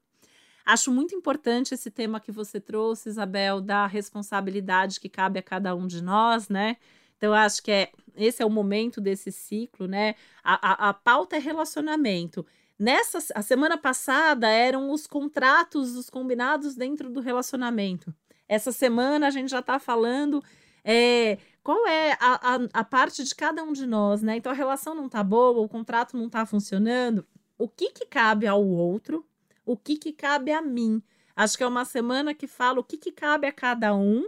Acho 0.63 0.91
muito 0.91 1.15
importante 1.15 1.73
esse 1.73 1.89
tema 1.89 2.19
que 2.19 2.31
você 2.31 2.59
trouxe, 2.59 3.09
Isabel, 3.09 3.61
da 3.61 3.87
responsabilidade 3.87 4.99
que 4.99 5.09
cabe 5.09 5.39
a 5.39 5.43
cada 5.43 5.73
um 5.73 5.87
de 5.87 6.03
nós, 6.03 6.49
né? 6.49 6.77
Então, 7.17 7.33
acho 7.33 7.61
que 7.63 7.71
é, 7.71 7.91
esse 8.15 8.41
é 8.41 8.45
o 8.45 8.49
momento 8.49 9.01
desse 9.01 9.31
ciclo, 9.31 9.87
né? 9.87 10.15
A, 10.43 10.87
a, 10.87 10.89
a 10.89 10.93
pauta 10.93 11.35
é 11.35 11.39
relacionamento. 11.39 12.45
Nessa 12.79 13.17
a 13.33 13.41
semana 13.41 13.77
passada 13.77 14.47
eram 14.47 14.91
os 14.91 15.07
contratos, 15.07 15.95
os 15.95 16.09
combinados 16.09 16.75
dentro 16.75 17.09
do 17.09 17.19
relacionamento. 17.19 18.13
Essa 18.47 18.71
semana 18.71 19.27
a 19.27 19.29
gente 19.31 19.49
já 19.49 19.59
está 19.59 19.79
falando 19.79 20.43
é, 20.83 21.39
qual 21.63 21.87
é 21.87 22.13
a, 22.13 22.55
a, 22.55 22.59
a, 22.73 22.83
parte 22.83 23.23
de 23.23 23.35
cada 23.35 23.63
um 23.63 23.73
de 23.73 23.85
nós, 23.87 24.21
né? 24.21 24.37
Então 24.37 24.51
a 24.51 24.55
relação 24.55 24.93
não 24.93 25.07
está 25.07 25.23
boa, 25.23 25.59
o 25.59 25.67
contrato 25.67 26.15
não 26.15 26.27
está 26.27 26.45
funcionando. 26.45 27.25
O 27.57 27.67
que, 27.67 27.91
que 27.91 28.05
cabe 28.05 28.45
ao 28.45 28.63
outro? 28.63 29.25
O 29.65 29.75
que, 29.75 29.97
que 29.97 30.13
cabe 30.13 30.51
a 30.51 30.61
mim? 30.61 31.01
Acho 31.35 31.57
que 31.57 31.63
é 31.63 31.67
uma 31.67 31.83
semana 31.83 32.33
que 32.33 32.47
fala 32.47 32.79
o 32.79 32.83
que, 32.83 32.97
que 32.97 33.11
cabe 33.11 33.47
a 33.47 33.51
cada 33.51 33.93
um 33.95 34.27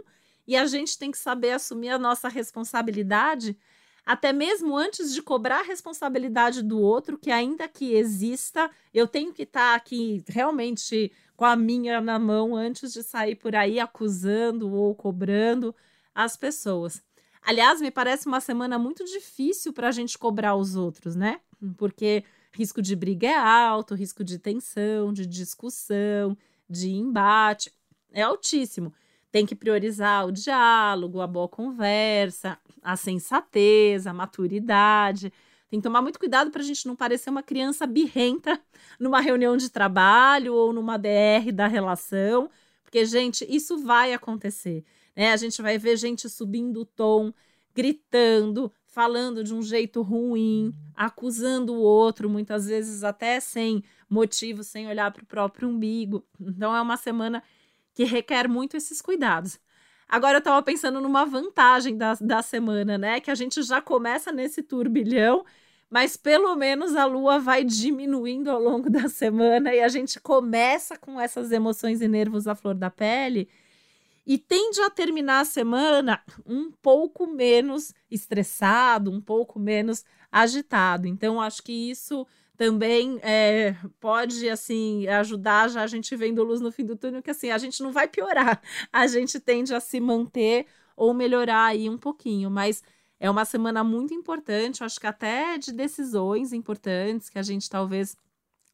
e 0.50 0.56
a 0.56 0.66
gente 0.66 0.98
tem 0.98 1.12
que 1.12 1.18
saber 1.18 1.52
assumir 1.52 1.90
a 1.90 1.98
nossa 1.98 2.28
responsabilidade, 2.28 3.56
até 4.04 4.32
mesmo 4.32 4.76
antes 4.76 5.14
de 5.14 5.22
cobrar 5.22 5.60
a 5.60 5.62
responsabilidade 5.62 6.60
do 6.60 6.80
outro, 6.80 7.16
que 7.16 7.30
ainda 7.30 7.68
que 7.68 7.94
exista, 7.94 8.68
eu 8.92 9.06
tenho 9.06 9.32
que 9.32 9.44
estar 9.44 9.70
tá 9.70 9.74
aqui 9.76 10.24
realmente 10.26 11.12
com 11.36 11.44
a 11.44 11.54
minha 11.54 12.00
na 12.00 12.18
mão 12.18 12.56
antes 12.56 12.92
de 12.92 13.04
sair 13.04 13.36
por 13.36 13.54
aí 13.54 13.78
acusando 13.78 14.74
ou 14.74 14.92
cobrando 14.92 15.72
as 16.12 16.36
pessoas. 16.36 17.00
Aliás, 17.40 17.80
me 17.80 17.92
parece 17.92 18.26
uma 18.26 18.40
semana 18.40 18.76
muito 18.76 19.04
difícil 19.04 19.72
para 19.72 19.86
a 19.86 19.92
gente 19.92 20.18
cobrar 20.18 20.56
os 20.56 20.74
outros, 20.74 21.14
né? 21.14 21.40
Porque 21.78 22.24
risco 22.52 22.82
de 22.82 22.96
briga 22.96 23.28
é 23.28 23.36
alto, 23.36 23.94
risco 23.94 24.24
de 24.24 24.36
tensão, 24.36 25.12
de 25.12 25.26
discussão, 25.26 26.36
de 26.68 26.90
embate 26.90 27.72
é 28.12 28.22
altíssimo 28.22 28.92
tem 29.30 29.46
que 29.46 29.54
priorizar 29.54 30.26
o 30.26 30.32
diálogo, 30.32 31.20
a 31.20 31.26
boa 31.26 31.48
conversa, 31.48 32.58
a 32.82 32.96
sensatez, 32.96 34.06
a 34.06 34.12
maturidade. 34.12 35.32
Tem 35.68 35.78
que 35.78 35.84
tomar 35.84 36.02
muito 36.02 36.18
cuidado 36.18 36.50
para 36.50 36.62
a 36.62 36.64
gente 36.64 36.86
não 36.86 36.96
parecer 36.96 37.30
uma 37.30 37.42
criança 37.42 37.86
birrenta 37.86 38.60
numa 38.98 39.20
reunião 39.20 39.56
de 39.56 39.70
trabalho 39.70 40.54
ou 40.54 40.72
numa 40.72 40.96
DR 40.96 41.52
da 41.52 41.68
relação, 41.68 42.50
porque, 42.82 43.04
gente, 43.04 43.46
isso 43.48 43.78
vai 43.78 44.12
acontecer. 44.12 44.84
Né? 45.14 45.32
A 45.32 45.36
gente 45.36 45.62
vai 45.62 45.78
ver 45.78 45.96
gente 45.96 46.28
subindo 46.28 46.80
o 46.80 46.84
tom, 46.84 47.32
gritando, 47.72 48.72
falando 48.84 49.44
de 49.44 49.54
um 49.54 49.62
jeito 49.62 50.02
ruim, 50.02 50.74
acusando 50.96 51.72
o 51.72 51.80
outro, 51.80 52.28
muitas 52.28 52.66
vezes 52.66 53.04
até 53.04 53.38
sem 53.38 53.84
motivo, 54.08 54.64
sem 54.64 54.88
olhar 54.88 55.12
para 55.12 55.22
o 55.22 55.26
próprio 55.26 55.68
umbigo. 55.68 56.26
Então, 56.40 56.74
é 56.74 56.82
uma 56.82 56.96
semana 56.96 57.44
que 58.00 58.04
requer 58.04 58.48
muito 58.48 58.78
esses 58.78 59.02
cuidados. 59.02 59.60
Agora 60.08 60.36
eu 60.36 60.38
estava 60.38 60.62
pensando 60.62 61.02
numa 61.02 61.26
vantagem 61.26 61.98
da, 61.98 62.14
da 62.14 62.40
semana, 62.40 62.96
né? 62.96 63.20
Que 63.20 63.30
a 63.30 63.34
gente 63.34 63.62
já 63.62 63.82
começa 63.82 64.32
nesse 64.32 64.62
turbilhão, 64.62 65.44
mas 65.90 66.16
pelo 66.16 66.56
menos 66.56 66.96
a 66.96 67.04
lua 67.04 67.38
vai 67.38 67.62
diminuindo 67.62 68.50
ao 68.50 68.58
longo 68.58 68.88
da 68.88 69.06
semana 69.06 69.74
e 69.74 69.80
a 69.80 69.88
gente 69.88 70.18
começa 70.18 70.96
com 70.96 71.20
essas 71.20 71.52
emoções 71.52 72.00
e 72.00 72.08
nervos 72.08 72.48
à 72.48 72.54
flor 72.54 72.74
da 72.74 72.88
pele. 72.90 73.50
e 74.26 74.38
tende 74.38 74.80
a 74.80 74.88
terminar 74.88 75.40
a 75.40 75.44
semana 75.44 76.22
um 76.46 76.70
pouco 76.70 77.26
menos 77.26 77.92
estressado, 78.10 79.10
um 79.10 79.20
pouco 79.20 79.58
menos 79.58 80.06
agitado. 80.32 81.06
Então, 81.06 81.38
acho 81.38 81.62
que 81.62 81.90
isso 81.90 82.26
também 82.60 83.18
é, 83.22 83.74
pode 83.98 84.46
assim 84.46 85.08
ajudar 85.08 85.70
já 85.70 85.80
a 85.80 85.86
gente 85.86 86.14
vendo 86.14 86.44
luz 86.44 86.60
no 86.60 86.70
fim 86.70 86.84
do 86.84 86.94
túnel 86.94 87.22
que 87.22 87.30
assim 87.30 87.50
a 87.50 87.56
gente 87.56 87.82
não 87.82 87.90
vai 87.90 88.06
piorar. 88.06 88.60
A 88.92 89.06
gente 89.06 89.40
tende 89.40 89.74
a 89.74 89.80
se 89.80 89.98
manter 89.98 90.66
ou 90.94 91.14
melhorar 91.14 91.64
aí 91.64 91.88
um 91.88 91.96
pouquinho 91.96 92.50
mas 92.50 92.82
é 93.18 93.30
uma 93.30 93.46
semana 93.46 93.82
muito 93.82 94.12
importante 94.12 94.84
acho 94.84 95.00
que 95.00 95.06
até 95.06 95.56
de 95.56 95.72
decisões 95.72 96.52
importantes 96.52 97.30
que 97.30 97.38
a 97.38 97.42
gente 97.42 97.70
talvez 97.70 98.14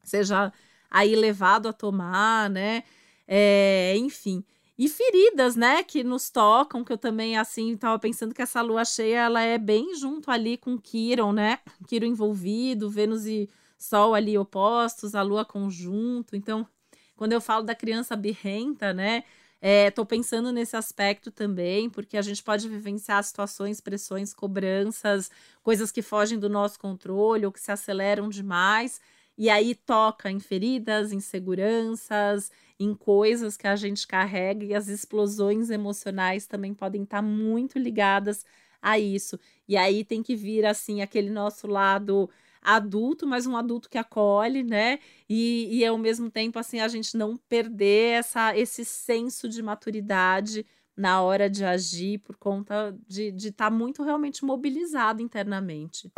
seja 0.03 0.51
aí 0.91 1.15
levado 1.15 1.69
a 1.69 1.73
tomar 1.73 2.49
né? 2.49 2.83
É, 3.25 3.95
enfim. 3.95 4.43
E 4.77 4.89
feridas, 4.89 5.55
né, 5.55 5.81
que 5.81 6.03
nos 6.03 6.29
tocam, 6.29 6.83
que 6.83 6.93
eu 6.93 6.97
também, 6.97 7.35
assim, 7.35 7.71
estava 7.71 7.97
pensando 7.97 8.33
que 8.33 8.43
essa 8.43 8.61
lua 8.61 8.85
cheia, 8.85 9.21
ela 9.21 9.41
é 9.41 9.57
bem 9.57 9.95
junto 9.95 10.29
ali 10.29 10.55
com 10.55 10.77
Quiron, 10.77 11.31
né, 11.31 11.59
Quiron 11.87 12.05
envolvido, 12.05 12.87
Vênus 12.87 13.25
e 13.25 13.49
Sol 13.77 14.13
ali 14.13 14.37
opostos, 14.37 15.15
a 15.15 15.21
Lua 15.21 15.45
conjunto. 15.45 16.35
Então, 16.35 16.67
quando 17.15 17.33
eu 17.33 17.41
falo 17.41 17.63
da 17.63 17.75
criança 17.75 18.15
birrenta, 18.15 18.93
né? 18.93 19.23
Estou 19.59 20.03
é, 20.03 20.07
pensando 20.07 20.51
nesse 20.51 20.75
aspecto 20.75 21.31
também, 21.31 21.89
porque 21.89 22.15
a 22.15 22.21
gente 22.21 22.43
pode 22.43 22.69
vivenciar 22.69 23.23
situações, 23.23 23.81
pressões, 23.81 24.31
cobranças, 24.31 25.31
coisas 25.63 25.91
que 25.91 26.03
fogem 26.03 26.37
do 26.37 26.47
nosso 26.47 26.79
controle 26.79 27.45
ou 27.45 27.51
que 27.51 27.59
se 27.59 27.71
aceleram 27.71 28.29
demais, 28.29 29.01
e 29.35 29.49
aí 29.49 29.73
toca 29.73 30.29
em 30.29 30.39
feridas, 30.39 31.11
inseguranças, 31.11 32.51
em 32.79 32.93
coisas 32.93 33.57
que 33.57 33.67
a 33.67 33.75
gente 33.75 34.05
carrega, 34.05 34.63
e 34.63 34.75
as 34.75 34.87
explosões 34.87 35.71
emocionais 35.71 36.45
também 36.45 36.73
podem 36.73 37.01
estar 37.01 37.23
muito 37.23 37.79
ligadas 37.79 38.45
a 38.79 38.99
isso. 38.99 39.39
E 39.67 39.75
aí 39.75 40.03
tem 40.03 40.21
que 40.21 40.35
vir 40.35 40.65
assim 40.67 41.01
aquele 41.01 41.31
nosso 41.31 41.65
lado 41.65 42.29
adulto, 42.67 43.25
mas 43.25 43.47
um 43.47 43.55
adulto 43.55 43.89
que 43.89 43.97
acolhe, 43.97 44.61
né? 44.61 44.99
E, 45.29 45.79
e 45.79 45.85
ao 45.85 45.97
mesmo 45.97 46.29
tempo, 46.29 46.59
assim, 46.59 46.81
a 46.81 46.87
gente 46.89 47.15
não 47.15 47.37
perder 47.37 48.19
essa, 48.19 48.57
esse 48.57 48.83
senso 48.83 49.47
de 49.47 49.63
maturidade 49.63 50.65
na 50.95 51.21
hora 51.21 51.49
de 51.49 51.63
agir 51.63 52.17
por 52.19 52.35
conta 52.35 52.93
de 53.07 53.29
estar 53.35 53.69
tá 53.69 53.71
muito 53.71 54.03
realmente 54.03 54.43
mobilizado 54.43 55.21
internamente. 55.21 56.11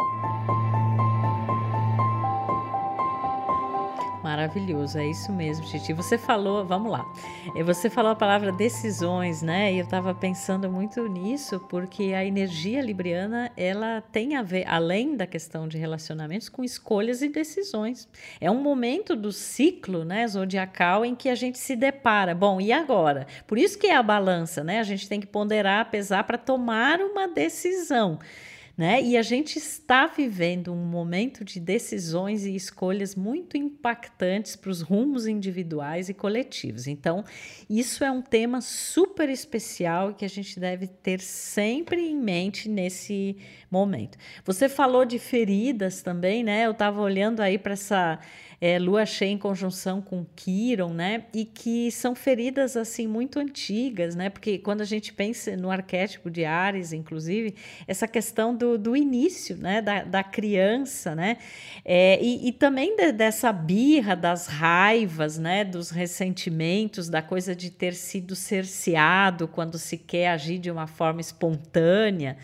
Maravilhoso, 4.29 4.99
é 4.99 5.07
isso 5.07 5.31
mesmo, 5.31 5.65
Titi. 5.65 5.91
Você 5.91 6.15
falou, 6.15 6.63
vamos 6.63 6.91
lá. 6.91 7.03
Eh, 7.55 7.63
você 7.63 7.89
falou 7.89 8.11
a 8.11 8.15
palavra 8.15 8.51
decisões, 8.51 9.41
né? 9.41 9.73
E 9.73 9.79
eu 9.79 9.83
estava 9.83 10.13
pensando 10.13 10.69
muito 10.69 11.07
nisso, 11.07 11.59
porque 11.61 12.13
a 12.13 12.23
energia 12.23 12.79
libriana, 12.79 13.51
ela 13.57 14.01
tem 14.01 14.35
a 14.35 14.43
ver, 14.43 14.67
além 14.67 15.17
da 15.17 15.25
questão 15.25 15.67
de 15.67 15.79
relacionamentos, 15.79 16.47
com 16.47 16.63
escolhas 16.63 17.23
e 17.23 17.27
decisões. 17.27 18.07
É 18.39 18.51
um 18.51 18.61
momento 18.61 19.15
do 19.15 19.31
ciclo, 19.31 20.05
né, 20.05 20.27
zodiacal, 20.27 21.03
em 21.03 21.15
que 21.15 21.27
a 21.27 21.33
gente 21.33 21.57
se 21.57 21.75
depara. 21.75 22.35
Bom, 22.35 22.61
e 22.61 22.71
agora? 22.71 23.25
Por 23.47 23.57
isso 23.57 23.79
que 23.79 23.87
é 23.87 23.95
a 23.95 24.03
balança, 24.03 24.63
né? 24.63 24.79
A 24.79 24.83
gente 24.83 25.09
tem 25.09 25.19
que 25.19 25.25
ponderar, 25.25 25.89
pesar 25.89 26.23
para 26.23 26.37
tomar 26.37 26.99
uma 26.99 27.27
decisão 27.27 28.19
né? 28.79 29.03
E 29.03 29.17
a 29.17 29.21
gente 29.21 29.57
está 29.57 30.07
vivendo 30.07 30.71
um 30.71 30.85
momento 30.85 31.43
de 31.43 31.59
decisões 31.59 32.45
e 32.45 32.55
escolhas 32.55 33.13
muito 33.13 33.57
impactantes 33.57 34.55
para 34.55 34.69
os 34.69 34.79
rumos 34.79 35.27
individuais 35.27 36.07
e 36.07 36.13
coletivos. 36.13 36.87
Então, 36.87 37.25
isso 37.69 38.05
é 38.05 38.09
um 38.09 38.21
tema 38.21 38.61
super 38.61 39.27
especial 39.27 40.13
que 40.13 40.23
a 40.23 40.29
gente 40.29 40.57
deve 40.57 40.87
ter 40.87 41.19
sempre 41.19 41.99
em 41.99 42.15
mente 42.15 42.69
nesse 42.69 43.35
momento. 43.69 44.17
Você 44.45 44.69
falou 44.69 45.03
de 45.03 45.19
feridas 45.19 46.01
também, 46.01 46.41
né? 46.41 46.65
Eu 46.65 46.71
estava 46.71 47.01
olhando 47.01 47.41
aí 47.41 47.57
para 47.57 47.73
essa 47.73 48.17
é, 48.61 48.77
lua 48.77 49.05
cheia 49.05 49.31
em 49.31 49.37
conjunção 49.37 50.01
com 50.01 50.25
Quiron, 50.35 50.93
né? 50.93 51.23
E 51.33 51.45
que 51.45 51.89
são 51.91 52.13
feridas 52.13 52.75
assim 52.75 53.07
muito 53.07 53.39
antigas, 53.39 54.15
né? 54.15 54.29
Porque 54.29 54.57
quando 54.57 54.81
a 54.81 54.85
gente 54.85 55.13
pensa 55.13 55.55
no 55.55 55.71
arquétipo 55.71 56.29
de 56.29 56.43
Ares, 56.43 56.91
inclusive, 56.91 57.55
essa 57.87 58.07
questão 58.07 58.53
do, 58.53 58.77
do 58.77 58.97
início, 58.97 59.55
né? 59.55 59.81
Da, 59.81 60.03
da 60.03 60.23
criança, 60.23 61.15
né? 61.15 61.37
É, 61.85 62.19
e, 62.21 62.49
e, 62.49 62.51
também 62.51 62.95
de, 62.97 63.13
dessa 63.13 63.53
birra, 63.53 64.15
das 64.15 64.47
raivas, 64.47 65.37
né? 65.37 65.63
Dos 65.63 65.89
ressentimentos, 65.89 67.07
da 67.07 67.21
coisa 67.21 67.55
de 67.55 67.69
ter 67.69 67.93
sido 67.93 68.35
cerceado 68.35 69.47
quando 69.47 69.77
se 69.77 69.97
quer 69.97 70.29
agir 70.29 70.57
de 70.57 70.69
uma 70.69 70.87
forma 70.87 71.21
espontânea 71.21 72.37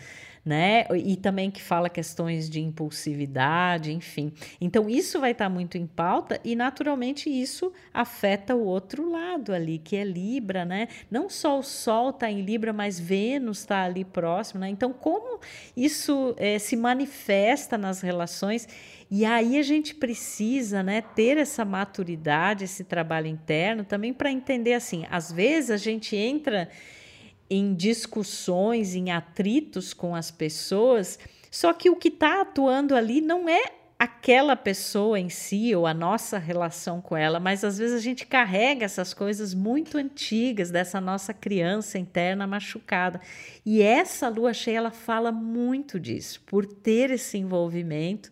né? 0.46 0.86
E 0.94 1.16
também 1.16 1.50
que 1.50 1.60
fala 1.60 1.90
questões 1.90 2.48
de 2.48 2.60
impulsividade, 2.60 3.92
enfim. 3.92 4.32
Então, 4.60 4.88
isso 4.88 5.18
vai 5.18 5.32
estar 5.32 5.48
muito 5.48 5.76
em 5.76 5.88
pauta 5.88 6.40
e, 6.44 6.54
naturalmente, 6.54 7.28
isso 7.28 7.72
afeta 7.92 8.54
o 8.54 8.64
outro 8.64 9.10
lado 9.10 9.52
ali, 9.52 9.78
que 9.78 9.96
é 9.96 10.04
Libra, 10.04 10.64
né? 10.64 10.86
Não 11.10 11.28
só 11.28 11.58
o 11.58 11.64
Sol 11.64 12.10
está 12.10 12.30
em 12.30 12.42
Libra, 12.42 12.72
mas 12.72 13.00
Vênus 13.00 13.58
está 13.58 13.82
ali 13.82 14.04
próximo, 14.04 14.60
né? 14.60 14.68
Então, 14.68 14.92
como 14.92 15.40
isso 15.76 16.32
é, 16.38 16.60
se 16.60 16.76
manifesta 16.76 17.76
nas 17.76 18.00
relações? 18.00 18.68
E 19.10 19.24
aí 19.24 19.58
a 19.58 19.62
gente 19.62 19.94
precisa, 19.94 20.82
né, 20.82 21.00
ter 21.00 21.36
essa 21.36 21.64
maturidade, 21.64 22.64
esse 22.64 22.82
trabalho 22.84 23.28
interno 23.28 23.84
também 23.84 24.12
para 24.12 24.32
entender 24.32 24.74
assim, 24.74 25.06
às 25.10 25.30
vezes 25.30 25.70
a 25.70 25.76
gente 25.76 26.16
entra 26.16 26.68
em 27.48 27.74
discussões, 27.74 28.94
em 28.94 29.10
atritos 29.10 29.94
com 29.94 30.14
as 30.14 30.30
pessoas, 30.30 31.18
só 31.50 31.72
que 31.72 31.88
o 31.88 31.96
que 31.96 32.08
está 32.08 32.42
atuando 32.42 32.94
ali 32.94 33.20
não 33.20 33.48
é 33.48 33.62
aquela 33.98 34.54
pessoa 34.54 35.18
em 35.18 35.30
si 35.30 35.74
ou 35.74 35.86
a 35.86 35.94
nossa 35.94 36.36
relação 36.36 37.00
com 37.00 37.16
ela, 37.16 37.40
mas 37.40 37.64
às 37.64 37.78
vezes 37.78 37.96
a 37.96 38.00
gente 38.00 38.26
carrega 38.26 38.84
essas 38.84 39.14
coisas 39.14 39.54
muito 39.54 39.96
antigas 39.96 40.70
dessa 40.70 41.00
nossa 41.00 41.32
criança 41.32 41.98
interna 41.98 42.46
machucada. 42.46 43.20
E 43.64 43.80
essa 43.80 44.28
lua 44.28 44.52
cheia 44.52 44.78
ela 44.78 44.90
fala 44.90 45.32
muito 45.32 45.98
disso, 45.98 46.42
por 46.46 46.66
ter 46.66 47.10
esse 47.10 47.38
envolvimento 47.38 48.30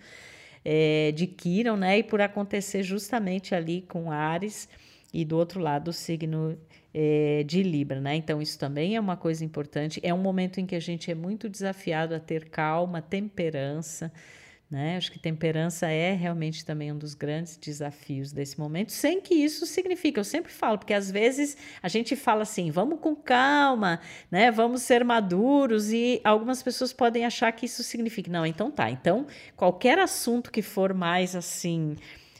é, 0.63 1.13
de 1.13 1.27
Kiron, 1.27 1.77
né? 1.77 1.99
E 1.99 2.03
por 2.03 2.21
acontecer 2.21 2.83
justamente 2.83 3.55
ali 3.55 3.83
com 3.83 4.11
Ares 4.11 4.69
e 5.15 5.25
do 5.25 5.37
outro 5.37 5.61
lado 5.61 5.89
o 5.89 5.93
signo 5.93 6.59
é, 6.95 7.43
de 7.45 7.63
Libra, 7.63 8.01
né? 8.01 8.15
Então, 8.15 8.41
isso 8.41 8.57
também 8.57 8.95
é 8.95 9.01
uma 9.01 9.17
coisa 9.17 9.45
importante. 9.45 9.99
É 10.03 10.15
um 10.15 10.19
momento 10.19 10.61
em 10.61 10.67
que 10.67 10.77
a 10.77 10.81
gente 10.81 11.11
é 11.11 11.15
muito 11.15 11.49
desafiado 11.49 12.15
a 12.15 12.21
ter 12.21 12.49
calma, 12.49 13.03
temperança. 13.03 14.13
Né? 14.71 14.97
Acho 14.97 15.13
que 15.13 15.19
temperança 15.19 15.89
é 15.89 16.13
realmente 16.15 16.65
também 16.65 16.91
um 16.91 16.99
dos 16.99 17.15
grandes 17.15 17.57
desafios 17.57 18.33
desse 18.33 18.59
momento, 18.59 18.91
sem 18.91 19.21
que 19.21 19.35
isso 19.35 19.67
signifique. 19.67 20.19
Eu 20.19 20.25
sempre 20.25 20.51
falo, 20.51 20.79
porque 20.79 20.95
às 20.95 21.11
vezes 21.11 21.57
a 21.83 21.89
gente 21.89 22.17
fala 22.17 22.43
assim, 22.43 22.71
vamos 22.71 22.99
com 22.99 23.15
calma, 23.15 24.01
né? 24.31 24.51
Vamos 24.51 24.83
ser 24.83 25.05
maduros, 25.05 25.93
e 25.93 26.21
algumas 26.25 26.63
pessoas 26.63 26.93
podem 26.93 27.25
achar 27.25 27.53
que 27.53 27.67
isso 27.67 27.83
significa. 27.83 28.31
Não, 28.33 28.47
então 28.47 28.71
tá. 28.71 28.91
Então, 28.91 29.27
qualquer 29.55 29.99
assunto 29.99 30.51
que 30.51 30.63
for 30.63 30.95
mais 30.95 31.37
assim 31.37 31.97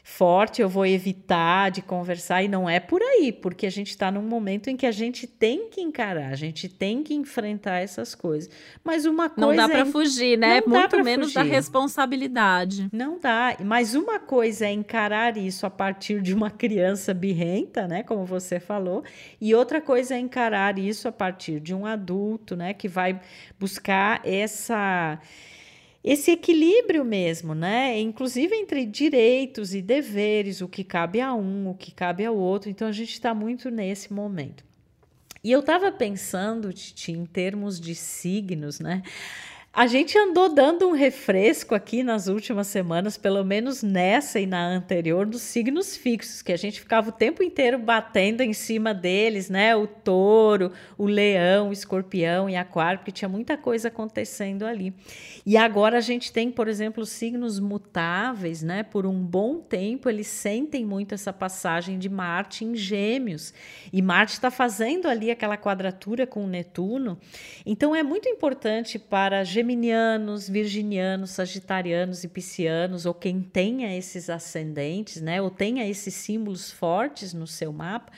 forte, 0.07 0.61
eu 0.61 0.69
vou 0.69 0.85
evitar 0.85 1.71
de 1.71 1.81
conversar, 1.81 2.43
e 2.43 2.47
não 2.47 2.69
é 2.69 2.79
por 2.79 3.01
aí, 3.01 3.31
porque 3.31 3.65
a 3.65 3.71
gente 3.71 3.89
está 3.89 4.11
num 4.11 4.21
momento 4.21 4.69
em 4.69 4.77
que 4.77 4.85
a 4.85 4.91
gente 4.91 5.25
tem 5.25 5.67
que 5.67 5.81
encarar, 5.81 6.31
a 6.31 6.35
gente 6.35 6.69
tem 6.69 7.01
que 7.01 7.15
enfrentar 7.15 7.79
essas 7.79 8.13
coisas. 8.13 8.47
Mas 8.83 9.07
uma 9.07 9.31
coisa. 9.31 9.49
Não 9.49 9.55
dá 9.55 9.67
para 9.67 9.79
é... 9.79 9.85
fugir, 9.85 10.37
né? 10.37 10.61
Não 10.61 10.79
Muito 10.79 11.03
menos 11.03 11.33
fugir. 11.33 11.39
da 11.39 11.41
responsabilidade. 11.41 12.87
Não 12.93 13.19
dá. 13.19 13.57
Mas 13.65 13.95
uma 13.95 14.19
coisa 14.19 14.67
é 14.67 14.71
encarar 14.71 15.37
isso 15.37 15.65
a 15.65 15.71
partir 15.71 16.21
de 16.21 16.35
uma 16.35 16.51
criança 16.51 17.11
birrenta, 17.11 17.87
né? 17.87 18.03
Como 18.03 18.25
você 18.25 18.59
falou, 18.59 19.03
e 19.41 19.55
outra 19.55 19.81
coisa 19.81 20.13
é 20.13 20.19
encarar 20.19 20.77
isso 20.77 21.07
a 21.07 21.11
partir 21.11 21.59
de 21.59 21.73
um 21.73 21.83
adulto, 21.83 22.55
né? 22.55 22.75
Que 22.75 22.87
vai 22.87 23.19
buscar 23.59 24.21
essa 24.23 25.19
esse 26.07 26.29
equilíbrio 26.29 27.03
mesmo, 27.03 27.55
né? 27.55 27.99
Inclusive 27.99 28.55
entre 28.55 28.85
direitos 28.85 29.73
e 29.73 29.81
deveres, 29.81 30.61
o 30.61 30.67
que 30.67 30.83
cabe 30.83 31.19
a 31.19 31.33
um, 31.33 31.69
o 31.69 31.73
que 31.73 31.91
cabe 31.91 32.23
ao 32.23 32.37
outro. 32.37 32.69
Então 32.69 32.87
a 32.87 32.91
gente 32.91 33.13
está 33.13 33.33
muito 33.33 33.71
nesse 33.71 34.13
momento. 34.13 34.63
E 35.43 35.51
eu 35.51 35.61
estava 35.61 35.91
pensando, 35.91 36.71
Titi, 36.71 37.11
em 37.11 37.25
termos 37.25 37.79
de 37.79 37.95
signos, 37.95 38.79
né? 38.79 39.01
A 39.77 39.87
gente 39.87 40.17
andou 40.17 40.47
dando 40.47 40.87
um 40.87 40.93
refresco 40.93 41.75
aqui 41.75 42.01
nas 42.01 42.27
últimas 42.27 42.67
semanas, 42.67 43.17
pelo 43.17 43.43
menos 43.43 43.83
nessa 43.83 44.39
e 44.39 44.45
na 44.45 44.65
anterior, 44.65 45.25
dos 45.25 45.41
signos 45.41 45.97
fixos, 45.97 46.41
que 46.41 46.53
a 46.53 46.57
gente 46.57 46.79
ficava 46.79 47.09
o 47.09 47.11
tempo 47.11 47.43
inteiro 47.43 47.77
batendo 47.77 48.39
em 48.39 48.53
cima 48.53 48.93
deles, 48.93 49.49
né? 49.49 49.75
O 49.75 49.85
touro, 49.85 50.71
o 50.97 51.05
leão, 51.05 51.67
o 51.67 51.73
escorpião 51.73 52.49
e 52.49 52.55
aquário, 52.55 52.99
porque 52.99 53.11
tinha 53.11 53.27
muita 53.27 53.57
coisa 53.57 53.89
acontecendo 53.89 54.65
ali. 54.65 54.93
E 55.45 55.57
agora 55.57 55.97
a 55.97 56.01
gente 56.01 56.31
tem, 56.31 56.49
por 56.49 56.69
exemplo, 56.69 57.05
signos 57.05 57.59
mutáveis, 57.59 58.63
né? 58.63 58.81
Por 58.81 59.05
um 59.05 59.21
bom 59.21 59.59
tempo 59.59 60.09
eles 60.09 60.27
sentem 60.27 60.85
muito 60.85 61.13
essa 61.13 61.33
passagem 61.33 61.99
de 61.99 62.07
Marte 62.07 62.63
em 62.63 62.77
Gêmeos. 62.77 63.53
E 63.91 64.01
Marte 64.01 64.35
está 64.35 64.49
fazendo 64.49 65.09
ali 65.09 65.29
aquela 65.29 65.57
quadratura 65.57 66.25
com 66.25 66.47
Netuno. 66.47 67.19
Então 67.65 67.93
é 67.93 68.01
muito 68.01 68.29
importante 68.29 68.97
para 68.97 69.43
Gêmeos 69.43 69.64
geminianos, 69.65 70.47
virginianos, 70.47 71.31
sagitarianos 71.31 72.23
e 72.23 72.27
piscianos, 72.27 73.07
ou 73.07 73.15
quem 73.15 73.41
tenha 73.41 73.97
esses 73.97 74.29
ascendentes, 74.29 75.19
né, 75.19 75.41
ou 75.41 75.49
tenha 75.49 75.89
esses 75.89 76.13
símbolos 76.13 76.69
fortes 76.69 77.33
no 77.33 77.47
seu 77.47 77.73
mapa, 77.73 78.11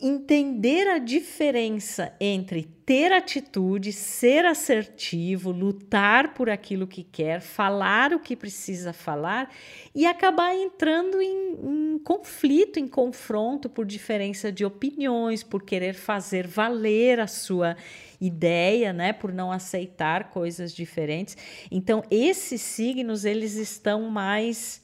entender 0.00 0.88
a 0.88 0.98
diferença 0.98 2.12
entre 2.20 2.64
ter 2.84 3.12
atitude, 3.12 3.92
ser 3.92 4.44
assertivo, 4.44 5.52
lutar 5.52 6.34
por 6.34 6.50
aquilo 6.50 6.88
que 6.88 7.04
quer, 7.04 7.40
falar 7.40 8.12
o 8.12 8.18
que 8.18 8.34
precisa 8.34 8.92
falar 8.92 9.48
e 9.94 10.04
acabar 10.04 10.52
entrando 10.56 11.22
em, 11.22 11.94
em, 11.94 11.98
conflito, 12.00 12.80
em 12.80 12.88
confronto 12.88 13.70
por 13.70 13.86
diferença 13.86 14.50
de 14.50 14.64
opiniões, 14.64 15.44
por 15.44 15.62
querer 15.62 15.94
fazer 15.94 16.48
valer 16.48 17.20
a 17.20 17.28
sua 17.28 17.76
ideia, 18.24 18.92
né, 18.92 19.12
por 19.12 19.32
não 19.32 19.50
aceitar 19.50 20.30
coisas 20.30 20.72
diferentes. 20.72 21.36
Então, 21.70 22.02
esses 22.10 22.60
signos 22.60 23.24
eles 23.24 23.56
estão 23.56 24.02
mais 24.08 24.80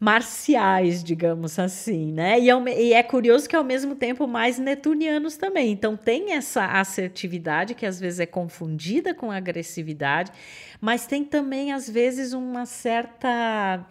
marciais, 0.00 1.04
digamos 1.04 1.58
assim, 1.58 2.10
né? 2.10 2.40
E 2.40 2.48
e 2.48 2.94
é, 2.94 3.02
curioso 3.02 3.46
que 3.46 3.54
ao 3.54 3.62
mesmo 3.62 3.94
tempo 3.94 4.26
mais 4.26 4.58
netunianos 4.58 5.36
também. 5.36 5.70
Então 5.72 5.94
tem 5.94 6.32
essa 6.32 6.64
assertividade 6.64 7.74
que 7.74 7.84
às 7.84 8.00
vezes 8.00 8.18
é 8.18 8.24
confundida 8.24 9.14
com 9.14 9.30
agressividade, 9.30 10.32
mas 10.80 11.06
tem 11.06 11.22
também 11.22 11.72
às 11.72 11.88
vezes 11.88 12.32
uma 12.32 12.64
certa 12.64 13.86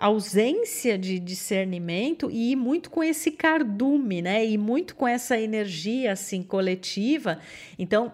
ausência 0.00 0.96
de 0.96 1.18
discernimento 1.18 2.30
e 2.30 2.56
muito 2.56 2.90
com 2.90 3.04
esse 3.04 3.30
cardume, 3.30 4.22
né? 4.22 4.44
E 4.44 4.56
muito 4.56 4.96
com 4.96 5.06
essa 5.06 5.38
energia 5.38 6.12
assim 6.12 6.42
coletiva. 6.42 7.38
Então, 7.78 8.12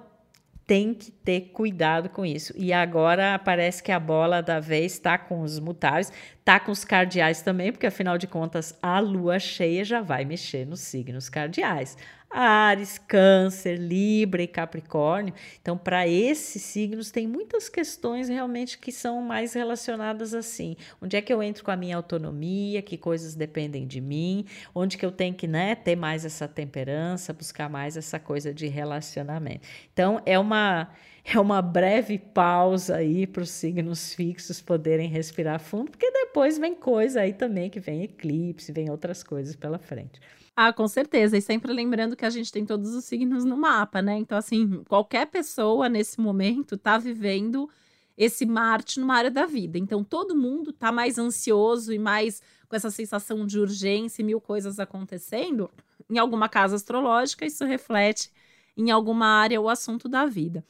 tem 0.66 0.92
que 0.92 1.12
ter 1.12 1.52
cuidado 1.52 2.08
com 2.08 2.26
isso. 2.26 2.52
E 2.56 2.72
agora 2.72 3.38
parece 3.38 3.80
que 3.82 3.92
a 3.92 4.00
bola 4.00 4.42
da 4.42 4.58
vez 4.58 4.94
está 4.94 5.16
com 5.16 5.42
os 5.42 5.60
mutáveis, 5.60 6.12
está 6.40 6.58
com 6.58 6.72
os 6.72 6.84
cardeais 6.84 7.40
também, 7.40 7.70
porque 7.70 7.86
afinal 7.86 8.18
de 8.18 8.26
contas 8.26 8.76
a 8.82 8.98
lua 8.98 9.38
cheia 9.38 9.84
já 9.84 10.00
vai 10.00 10.24
mexer 10.24 10.66
nos 10.66 10.80
signos 10.80 11.28
cardeais. 11.28 11.96
Ares, 12.36 12.98
Câncer, 12.98 13.78
Libra 13.78 14.42
e 14.42 14.46
Capricórnio. 14.46 15.32
Então, 15.62 15.78
para 15.78 16.06
esses 16.06 16.60
signos, 16.60 17.10
tem 17.10 17.26
muitas 17.26 17.66
questões 17.70 18.28
realmente 18.28 18.76
que 18.76 18.92
são 18.92 19.22
mais 19.22 19.54
relacionadas 19.54 20.34
assim. 20.34 20.76
Onde 21.00 21.16
é 21.16 21.22
que 21.22 21.32
eu 21.32 21.42
entro 21.42 21.64
com 21.64 21.70
a 21.70 21.76
minha 21.76 21.96
autonomia? 21.96 22.82
Que 22.82 22.98
coisas 22.98 23.34
dependem 23.34 23.86
de 23.86 24.02
mim? 24.02 24.44
Onde 24.74 24.98
que 24.98 25.06
eu 25.06 25.10
tenho 25.10 25.34
que 25.34 25.48
né, 25.48 25.74
ter 25.74 25.96
mais 25.96 26.26
essa 26.26 26.46
temperança, 26.46 27.32
buscar 27.32 27.70
mais 27.70 27.96
essa 27.96 28.20
coisa 28.20 28.52
de 28.52 28.66
relacionamento? 28.66 29.66
Então, 29.92 30.20
é 30.26 30.38
uma. 30.38 30.90
É 31.28 31.40
uma 31.40 31.60
breve 31.60 32.18
pausa 32.18 32.98
aí 32.98 33.26
para 33.26 33.42
os 33.42 33.50
signos 33.50 34.14
fixos 34.14 34.60
poderem 34.60 35.08
respirar 35.08 35.58
fundo, 35.58 35.90
porque 35.90 36.08
depois 36.36 36.58
vem 36.58 36.74
coisa 36.74 37.22
aí 37.22 37.32
também 37.32 37.70
que 37.70 37.80
vem 37.80 38.02
eclipse, 38.02 38.70
vem 38.70 38.90
outras 38.90 39.22
coisas 39.22 39.56
pela 39.56 39.78
frente. 39.78 40.20
Ah, 40.54 40.70
com 40.70 40.86
certeza. 40.86 41.38
E 41.38 41.40
sempre 41.40 41.72
lembrando 41.72 42.14
que 42.14 42.26
a 42.26 42.30
gente 42.30 42.52
tem 42.52 42.66
todos 42.66 42.94
os 42.94 43.06
signos 43.06 43.42
no 43.42 43.56
mapa, 43.56 44.02
né? 44.02 44.18
Então, 44.18 44.36
assim, 44.36 44.84
qualquer 44.86 45.28
pessoa 45.28 45.88
nesse 45.88 46.20
momento 46.20 46.76
tá 46.76 46.98
vivendo 46.98 47.70
esse 48.18 48.44
Marte 48.44 49.00
numa 49.00 49.14
área 49.14 49.30
da 49.30 49.46
vida. 49.46 49.78
Então, 49.78 50.04
todo 50.04 50.36
mundo 50.36 50.74
tá 50.74 50.92
mais 50.92 51.16
ansioso 51.16 51.90
e 51.90 51.98
mais 51.98 52.42
com 52.68 52.76
essa 52.76 52.90
sensação 52.90 53.46
de 53.46 53.58
urgência 53.58 54.20
e 54.20 54.24
mil 54.24 54.38
coisas 54.38 54.78
acontecendo. 54.78 55.70
Em 56.10 56.18
alguma 56.18 56.50
casa 56.50 56.76
astrológica, 56.76 57.46
isso 57.46 57.64
reflete 57.64 58.30
em 58.76 58.90
alguma 58.90 59.26
área 59.26 59.58
o 59.58 59.70
assunto 59.70 60.06
da 60.06 60.26
vida. 60.26 60.62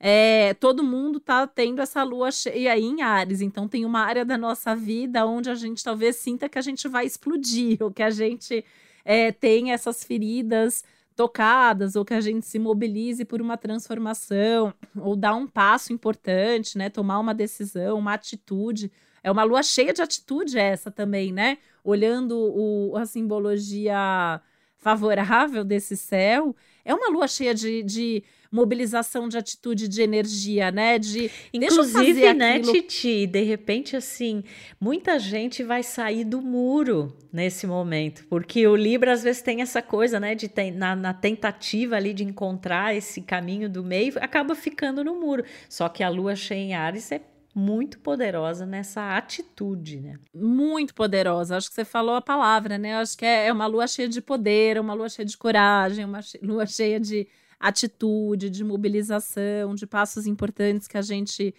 É, 0.00 0.54
todo 0.54 0.84
mundo 0.84 1.18
tá 1.18 1.46
tendo 1.46 1.80
essa 1.80 2.04
lua 2.04 2.30
cheia 2.30 2.72
aí 2.72 2.84
em 2.84 3.02
Ares, 3.02 3.40
então 3.40 3.66
tem 3.66 3.84
uma 3.84 4.00
área 4.00 4.24
da 4.24 4.38
nossa 4.38 4.74
vida 4.74 5.26
onde 5.26 5.50
a 5.50 5.56
gente 5.56 5.82
talvez 5.82 6.16
sinta 6.16 6.48
que 6.48 6.58
a 6.58 6.62
gente 6.62 6.86
vai 6.86 7.04
explodir, 7.04 7.78
ou 7.80 7.90
que 7.90 8.02
a 8.02 8.10
gente 8.10 8.64
é, 9.04 9.32
tem 9.32 9.72
essas 9.72 10.04
feridas 10.04 10.84
tocadas 11.18 11.96
ou 11.96 12.04
que 12.04 12.14
a 12.14 12.20
gente 12.20 12.46
se 12.46 12.60
mobilize 12.60 13.24
por 13.24 13.42
uma 13.42 13.56
transformação 13.56 14.72
ou 14.94 15.16
dar 15.16 15.34
um 15.34 15.48
passo 15.48 15.92
importante, 15.92 16.78
né? 16.78 16.88
Tomar 16.88 17.18
uma 17.18 17.34
decisão, 17.34 17.98
uma 17.98 18.14
atitude. 18.14 18.92
É 19.20 19.28
uma 19.28 19.42
lua 19.42 19.64
cheia 19.64 19.92
de 19.92 20.00
atitude 20.00 20.56
essa 20.56 20.92
também, 20.92 21.32
né? 21.32 21.58
Olhando 21.82 22.38
o, 22.38 22.96
a 22.96 23.04
simbologia 23.04 24.40
favorável 24.76 25.64
desse 25.64 25.96
céu, 25.96 26.54
é 26.84 26.94
uma 26.94 27.10
lua 27.10 27.26
cheia 27.26 27.52
de, 27.52 27.82
de 27.82 28.22
mobilização 28.50 29.28
de 29.28 29.36
atitude, 29.36 29.88
de 29.88 30.02
energia, 30.02 30.70
né? 30.70 30.98
De 30.98 31.30
inclusive, 31.52 32.32
né, 32.34 32.60
Titi, 32.60 33.26
de 33.26 33.42
repente 33.42 33.96
assim, 33.96 34.42
muita 34.80 35.18
gente 35.18 35.62
vai 35.62 35.82
sair 35.82 36.24
do 36.24 36.40
muro 36.40 37.16
nesse 37.32 37.66
momento, 37.66 38.24
porque 38.28 38.66
o 38.66 38.74
Libra 38.74 39.12
às 39.12 39.22
vezes 39.22 39.42
tem 39.42 39.60
essa 39.60 39.82
coisa, 39.82 40.18
né, 40.18 40.34
de 40.34 40.50
na, 40.74 40.96
na 40.96 41.12
tentativa 41.14 41.96
ali 41.96 42.14
de 42.14 42.24
encontrar 42.24 42.96
esse 42.96 43.20
caminho 43.20 43.68
do 43.68 43.84
meio, 43.84 44.14
acaba 44.20 44.54
ficando 44.54 45.04
no 45.04 45.20
muro. 45.20 45.44
Só 45.68 45.88
que 45.88 46.02
a 46.02 46.08
Lua 46.08 46.34
cheia 46.34 46.58
em 46.58 46.74
Ares 46.74 47.12
é 47.12 47.20
muito 47.54 47.98
poderosa 47.98 48.64
nessa 48.64 49.16
atitude, 49.16 50.00
né? 50.00 50.18
Muito 50.32 50.94
poderosa. 50.94 51.56
Acho 51.56 51.68
que 51.68 51.74
você 51.74 51.84
falou 51.84 52.14
a 52.14 52.22
palavra, 52.22 52.78
né? 52.78 52.94
Acho 52.94 53.18
que 53.18 53.24
é, 53.24 53.48
é 53.48 53.52
uma 53.52 53.66
lua 53.66 53.86
cheia 53.88 54.08
de 54.08 54.20
poder, 54.20 54.78
uma 54.78 54.94
lua 54.94 55.08
cheia 55.08 55.26
de 55.26 55.36
coragem, 55.36 56.04
uma 56.04 56.20
lua 56.40 56.66
cheia 56.66 57.00
de 57.00 57.26
atitude, 57.58 58.50
de 58.50 58.62
mobilização, 58.64 59.74
de 59.74 59.86
passos 59.86 60.26
importantes 60.26 60.86
que 60.86 60.98
a 60.98 61.02
gente 61.02 61.54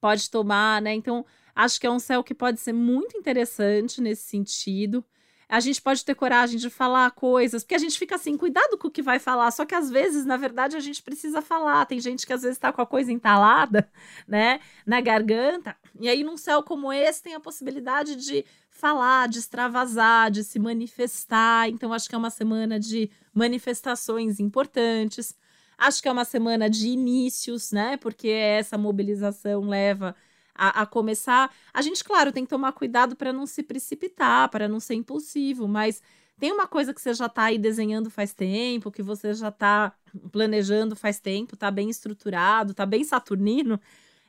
pode 0.00 0.30
tomar, 0.30 0.80
né? 0.80 0.94
Então, 0.94 1.24
acho 1.54 1.80
que 1.80 1.86
é 1.86 1.90
um 1.90 1.98
céu 1.98 2.24
que 2.24 2.34
pode 2.34 2.60
ser 2.60 2.72
muito 2.72 3.16
interessante 3.16 4.00
nesse 4.00 4.22
sentido. 4.22 5.04
A 5.48 5.58
gente 5.58 5.82
pode 5.82 6.04
ter 6.04 6.14
coragem 6.14 6.56
de 6.56 6.70
falar 6.70 7.10
coisas, 7.10 7.64
porque 7.64 7.74
a 7.74 7.78
gente 7.78 7.98
fica 7.98 8.14
assim, 8.14 8.36
cuidado 8.36 8.78
com 8.78 8.86
o 8.86 8.90
que 8.90 9.02
vai 9.02 9.18
falar, 9.18 9.50
só 9.50 9.66
que 9.66 9.74
às 9.74 9.90
vezes, 9.90 10.24
na 10.24 10.36
verdade, 10.36 10.76
a 10.76 10.80
gente 10.80 11.02
precisa 11.02 11.42
falar. 11.42 11.84
Tem 11.86 11.98
gente 11.98 12.24
que 12.24 12.32
às 12.32 12.42
vezes 12.42 12.56
está 12.56 12.72
com 12.72 12.80
a 12.80 12.86
coisa 12.86 13.10
entalada, 13.10 13.90
né, 14.28 14.60
na 14.86 15.00
garganta, 15.00 15.76
e 15.98 16.08
aí 16.08 16.22
num 16.22 16.36
céu 16.36 16.62
como 16.62 16.92
esse 16.92 17.20
tem 17.20 17.34
a 17.34 17.40
possibilidade 17.40 18.14
de 18.14 18.44
falar, 18.70 19.28
de 19.28 19.40
extravasar, 19.40 20.30
de 20.30 20.44
se 20.44 20.58
manifestar. 20.60 21.68
Então, 21.68 21.92
acho 21.92 22.08
que 22.08 22.14
é 22.14 22.18
uma 22.18 22.30
semana 22.30 22.78
de 22.78 23.10
manifestações 23.34 24.38
importantes. 24.38 25.36
Acho 25.80 26.02
que 26.02 26.08
é 26.08 26.12
uma 26.12 26.26
semana 26.26 26.68
de 26.68 26.88
inícios, 26.88 27.72
né? 27.72 27.96
Porque 27.96 28.28
essa 28.28 28.76
mobilização 28.76 29.62
leva 29.62 30.14
a, 30.54 30.82
a 30.82 30.86
começar. 30.86 31.50
A 31.72 31.80
gente, 31.80 32.04
claro, 32.04 32.30
tem 32.30 32.44
que 32.44 32.50
tomar 32.50 32.72
cuidado 32.72 33.16
para 33.16 33.32
não 33.32 33.46
se 33.46 33.62
precipitar, 33.62 34.50
para 34.50 34.68
não 34.68 34.78
ser 34.78 34.92
impulsivo, 34.92 35.66
mas 35.66 36.02
tem 36.38 36.52
uma 36.52 36.66
coisa 36.66 36.92
que 36.92 37.00
você 37.00 37.14
já 37.14 37.24
está 37.26 37.44
aí 37.44 37.56
desenhando 37.58 38.10
faz 38.10 38.34
tempo, 38.34 38.90
que 38.90 39.02
você 39.02 39.32
já 39.32 39.48
está 39.48 39.94
planejando 40.30 40.94
faz 40.94 41.18
tempo, 41.18 41.54
está 41.54 41.70
bem 41.70 41.88
estruturado, 41.88 42.72
está 42.72 42.84
bem 42.84 43.02
saturnino. 43.02 43.80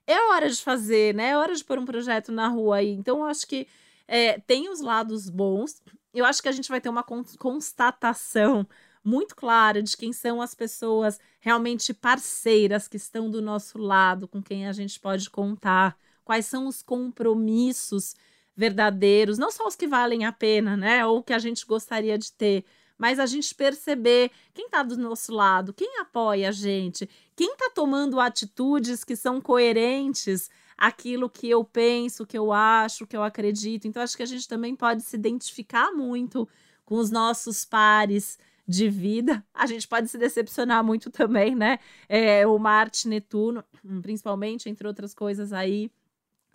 É 0.08 0.30
hora 0.30 0.50
de 0.50 0.62
fazer, 0.62 1.14
né? 1.14 1.32
É 1.32 1.38
hora 1.38 1.54
de 1.54 1.66
pôr 1.66 1.78
um 1.78 1.86
projeto 1.86 2.32
na 2.32 2.48
rua 2.48 2.78
aí. 2.78 2.92
Então, 2.92 3.20
eu 3.20 3.26
acho 3.26 3.46
que 3.46 3.68
é, 4.08 4.40
tem 4.40 4.70
os 4.70 4.80
lados 4.80 5.30
bons. 5.30 5.82
Eu 6.14 6.24
acho 6.24 6.42
que 6.42 6.48
a 6.48 6.52
gente 6.54 6.70
vai 6.70 6.80
ter 6.80 6.90
uma 6.90 7.04
constatação 7.04 8.66
muito 9.04 9.36
clara 9.36 9.82
de 9.82 9.96
quem 9.98 10.14
são 10.14 10.42
as 10.42 10.54
pessoas 10.54 11.20
realmente 11.40 11.94
parceiras 11.94 12.88
que 12.88 12.98
estão 12.98 13.30
do 13.30 13.42
nosso 13.42 13.78
lado, 13.78 14.28
com 14.28 14.42
quem 14.42 14.68
a 14.68 14.72
gente 14.72 15.00
pode 15.00 15.30
contar, 15.30 15.98
quais 16.24 16.46
são 16.46 16.68
os 16.68 16.82
compromissos 16.82 18.16
verdadeiros, 18.56 19.38
não 19.38 19.50
só 19.50 19.68
os 19.68 19.76
que 19.76 19.88
valem 19.88 20.26
a 20.26 20.32
pena, 20.32 20.78
né, 20.78 21.06
ou 21.06 21.24
que 21.24 21.34
a 21.34 21.40
gente 21.40 21.66
gostaria 21.66 22.18
de 22.18 22.32
ter, 22.32 22.64
mas 22.98 23.18
a 23.18 23.26
gente 23.26 23.56
perceber 23.56 24.30
quem 24.54 24.66
está 24.66 24.84
do 24.84 24.96
nosso 24.96 25.34
lado, 25.34 25.74
quem 25.74 26.00
apoia 26.00 26.50
a 26.50 26.52
gente, 26.52 27.10
quem 27.36 27.54
está 27.54 27.72
tomando 27.74 28.20
atitudes 28.20 29.04
que 29.04 29.16
são 29.16 29.42
coerentes 29.42 30.50
aquilo 30.78 31.30
que 31.30 31.48
eu 31.48 31.64
penso, 31.64 32.26
que 32.26 32.38
eu 32.38 32.52
acho, 32.52 33.06
que 33.06 33.16
eu 33.16 33.22
acredito. 33.22 33.88
Então, 33.88 34.02
acho 34.02 34.18
que 34.18 34.24
a 34.24 34.28
gente 34.28 34.48
também 34.48 34.76
pode 34.76 35.04
se 35.04 35.16
identificar 35.16 35.92
muito 35.92 36.50
com 36.84 36.96
os 36.96 37.12
nossos 37.12 37.64
pares 37.64 38.40
de 38.67 38.89
vida. 38.89 39.43
A 39.54 39.65
gente 39.65 39.88
pode 39.88 40.08
se 40.08 40.17
decepcionar 40.17 40.84
muito 40.84 41.10
também, 41.10 41.56
né? 41.56 41.80
É, 42.08 42.45
o 42.45 42.58
Marte, 42.58 43.08
Netuno, 43.08 43.63
principalmente, 44.02 44.69
entre 44.69 44.88
outras 44.88 45.13
coisas 45.13 45.52
aí, 45.54 45.91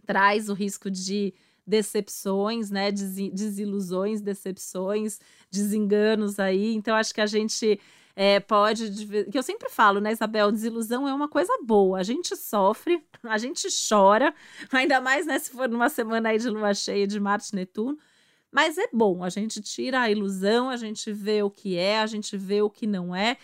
traz 0.05 0.49
o 0.49 0.55
risco 0.55 0.91
de 0.91 1.35
decepções, 1.67 2.71
né? 2.71 2.91
Desilusões, 2.93 4.21
decepções, 4.21 5.21
desenganos 5.51 6.39
aí. 6.39 6.75
Então, 6.75 6.95
acho 6.95 7.15
que 7.15 7.21
a 7.21 7.27
gente 7.27 7.81
é, 8.15 8.41
pode. 8.41 8.91
Que 9.31 9.37
eu 9.37 9.43
sempre 9.43 9.69
falo, 9.69 10.01
né, 10.01 10.13
Isabel? 10.13 10.51
Desilusão 10.51 11.07
é 11.07 11.13
uma 11.13 11.29
coisa 11.29 11.53
boa. 11.63 11.99
A 11.99 12.03
gente 12.03 12.35
sofre, 12.35 13.05
a 13.23 13.37
gente 13.37 13.69
chora, 13.89 14.35
ainda 14.73 15.01
mais 15.03 15.27
né, 15.27 15.39
se 15.39 15.51
for 15.51 15.69
numa 15.69 15.91
semana 15.91 16.31
aí 16.31 16.39
de 16.39 16.49
lua 16.49 16.73
cheia 16.73 17.07
de 17.07 17.21
Marte 17.21 17.55
Netuno. 17.55 17.99
Mas 18.51 18.79
é 18.79 18.89
bom, 18.93 19.23
a 19.23 19.29
gente 19.29 19.61
tira 19.61 20.01
a 20.01 20.11
ilusão, 20.11 20.71
a 20.71 20.77
gente 20.77 21.13
vê 21.13 21.43
o 21.43 21.51
que 21.51 21.77
é, 21.77 22.01
a 22.01 22.07
gente 22.07 22.37
vê 22.37 22.63
o 22.63 22.71
que 22.71 22.87
não 22.87 23.15
é. 23.15 23.37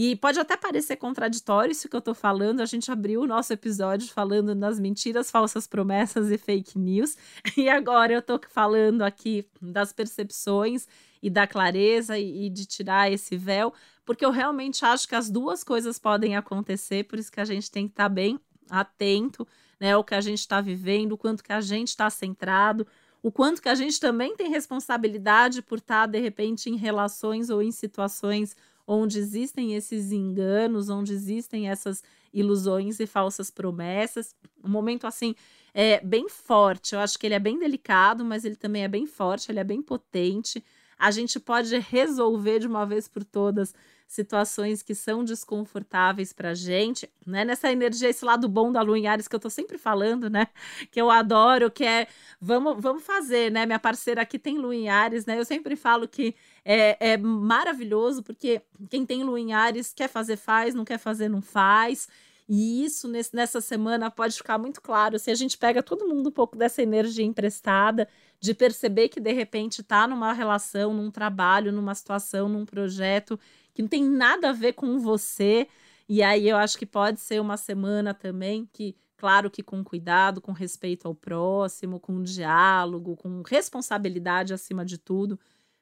E 0.00 0.14
pode 0.14 0.38
até 0.38 0.56
parecer 0.56 0.96
contraditório 0.96 1.72
isso 1.72 1.88
que 1.88 1.96
eu 1.96 2.00
tô 2.00 2.14
falando. 2.14 2.60
A 2.60 2.66
gente 2.66 2.90
abriu 2.90 3.22
o 3.22 3.26
nosso 3.26 3.52
episódio 3.52 4.08
falando 4.08 4.54
das 4.54 4.78
mentiras, 4.78 5.30
falsas 5.30 5.66
promessas 5.66 6.30
e 6.30 6.38
fake 6.38 6.78
news. 6.78 7.16
E 7.56 7.68
agora 7.68 8.12
eu 8.12 8.22
tô 8.22 8.38
falando 8.48 9.02
aqui 9.02 9.44
das 9.60 9.92
percepções 9.92 10.86
e 11.22 11.28
da 11.28 11.46
clareza 11.46 12.18
e, 12.18 12.46
e 12.46 12.50
de 12.50 12.64
tirar 12.66 13.10
esse 13.10 13.36
véu, 13.36 13.72
porque 14.04 14.24
eu 14.24 14.30
realmente 14.30 14.84
acho 14.84 15.08
que 15.08 15.14
as 15.14 15.28
duas 15.28 15.64
coisas 15.64 15.98
podem 15.98 16.36
acontecer, 16.36 17.04
por 17.04 17.18
isso 17.18 17.32
que 17.32 17.40
a 17.40 17.44
gente 17.44 17.70
tem 17.70 17.86
que 17.86 17.92
estar 17.92 18.04
tá 18.04 18.08
bem 18.08 18.38
atento, 18.70 19.46
né, 19.80 19.96
o 19.96 20.04
que 20.04 20.14
a 20.14 20.20
gente 20.20 20.40
está 20.40 20.60
vivendo, 20.60 21.12
o 21.12 21.18
quanto 21.18 21.42
que 21.42 21.52
a 21.52 21.60
gente 21.60 21.88
está 21.88 22.08
centrado, 22.08 22.86
o 23.28 23.30
quanto 23.30 23.60
que 23.60 23.68
a 23.68 23.74
gente 23.74 24.00
também 24.00 24.34
tem 24.34 24.48
responsabilidade 24.48 25.60
por 25.60 25.76
estar, 25.76 26.00
tá, 26.00 26.06
de 26.06 26.18
repente, 26.18 26.70
em 26.70 26.76
relações 26.76 27.50
ou 27.50 27.62
em 27.62 27.70
situações 27.70 28.56
onde 28.86 29.18
existem 29.18 29.74
esses 29.74 30.12
enganos, 30.12 30.88
onde 30.88 31.12
existem 31.12 31.68
essas 31.68 32.02
ilusões 32.32 32.98
e 33.00 33.06
falsas 33.06 33.50
promessas. 33.50 34.34
Um 34.64 34.70
momento 34.70 35.06
assim 35.06 35.34
é 35.74 36.00
bem 36.00 36.26
forte. 36.26 36.94
Eu 36.94 37.00
acho 37.00 37.18
que 37.18 37.26
ele 37.26 37.34
é 37.34 37.38
bem 37.38 37.58
delicado, 37.58 38.24
mas 38.24 38.46
ele 38.46 38.56
também 38.56 38.84
é 38.84 38.88
bem 38.88 39.04
forte, 39.06 39.52
ele 39.52 39.60
é 39.60 39.64
bem 39.64 39.82
potente. 39.82 40.64
A 40.98 41.10
gente 41.10 41.38
pode 41.38 41.78
resolver 41.78 42.58
de 42.58 42.66
uma 42.66 42.84
vez 42.84 43.06
por 43.06 43.24
todas 43.24 43.74
situações 44.08 44.82
que 44.82 44.94
são 44.94 45.22
desconfortáveis 45.22 46.32
para 46.32 46.54
gente, 46.54 47.08
né? 47.26 47.44
Nessa 47.44 47.70
energia, 47.70 48.08
esse 48.08 48.24
lado 48.24 48.48
bom 48.48 48.72
da 48.72 48.80
Lua 48.80 48.98
em 48.98 49.06
Ares 49.06 49.28
que 49.28 49.36
eu 49.36 49.40
tô 49.40 49.50
sempre 49.50 49.76
falando, 49.76 50.30
né? 50.30 50.48
Que 50.90 51.00
eu 51.00 51.10
adoro, 51.10 51.70
que 51.70 51.84
é 51.84 52.08
vamos, 52.40 52.80
vamos 52.80 53.04
fazer, 53.04 53.52
né? 53.52 53.66
Minha 53.66 53.78
parceira 53.78 54.22
aqui 54.22 54.38
tem 54.38 54.56
Lua 54.56 54.74
em 54.74 54.88
Ares, 54.88 55.26
né? 55.26 55.38
Eu 55.38 55.44
sempre 55.44 55.76
falo 55.76 56.08
que 56.08 56.34
é, 56.64 57.12
é 57.12 57.16
maravilhoso, 57.18 58.22
porque 58.22 58.62
quem 58.88 59.04
tem 59.04 59.22
Lua 59.22 59.38
em 59.38 59.52
Ares 59.52 59.92
quer 59.92 60.08
fazer, 60.08 60.36
faz, 60.36 60.74
não 60.74 60.86
quer 60.86 60.98
fazer, 60.98 61.28
não 61.28 61.42
faz. 61.42 62.08
E 62.48 62.82
isso 62.82 63.06
nesse, 63.08 63.36
nessa 63.36 63.60
semana 63.60 64.10
pode 64.10 64.34
ficar 64.34 64.56
muito 64.56 64.80
claro 64.80 65.18
se 65.18 65.30
a 65.30 65.34
gente 65.34 65.58
pega 65.58 65.82
todo 65.82 66.08
mundo 66.08 66.30
um 66.30 66.32
pouco 66.32 66.56
dessa 66.56 66.82
energia 66.82 67.24
emprestada, 67.24 68.08
de 68.40 68.54
perceber 68.54 69.10
que 69.10 69.20
de 69.20 69.32
repente 69.32 69.82
está 69.82 70.06
numa 70.06 70.32
relação, 70.32 70.94
num 70.94 71.10
trabalho, 71.10 71.70
numa 71.70 71.94
situação, 71.94 72.48
num 72.48 72.64
projeto 72.64 73.38
que 73.74 73.82
não 73.82 73.88
tem 73.88 74.02
nada 74.02 74.48
a 74.48 74.52
ver 74.52 74.72
com 74.72 74.98
você. 74.98 75.68
E 76.08 76.22
aí 76.22 76.48
eu 76.48 76.56
acho 76.56 76.78
que 76.78 76.86
pode 76.86 77.20
ser 77.20 77.38
uma 77.38 77.58
semana 77.58 78.14
também 78.14 78.66
que, 78.72 78.96
claro 79.18 79.50
que 79.50 79.62
com 79.62 79.84
cuidado, 79.84 80.40
com 80.40 80.52
respeito 80.52 81.06
ao 81.06 81.14
próximo, 81.14 82.00
com 82.00 82.22
diálogo, 82.22 83.14
com 83.14 83.42
responsabilidade 83.42 84.54
acima 84.54 84.86
de 84.86 84.96
tudo, 84.96 85.38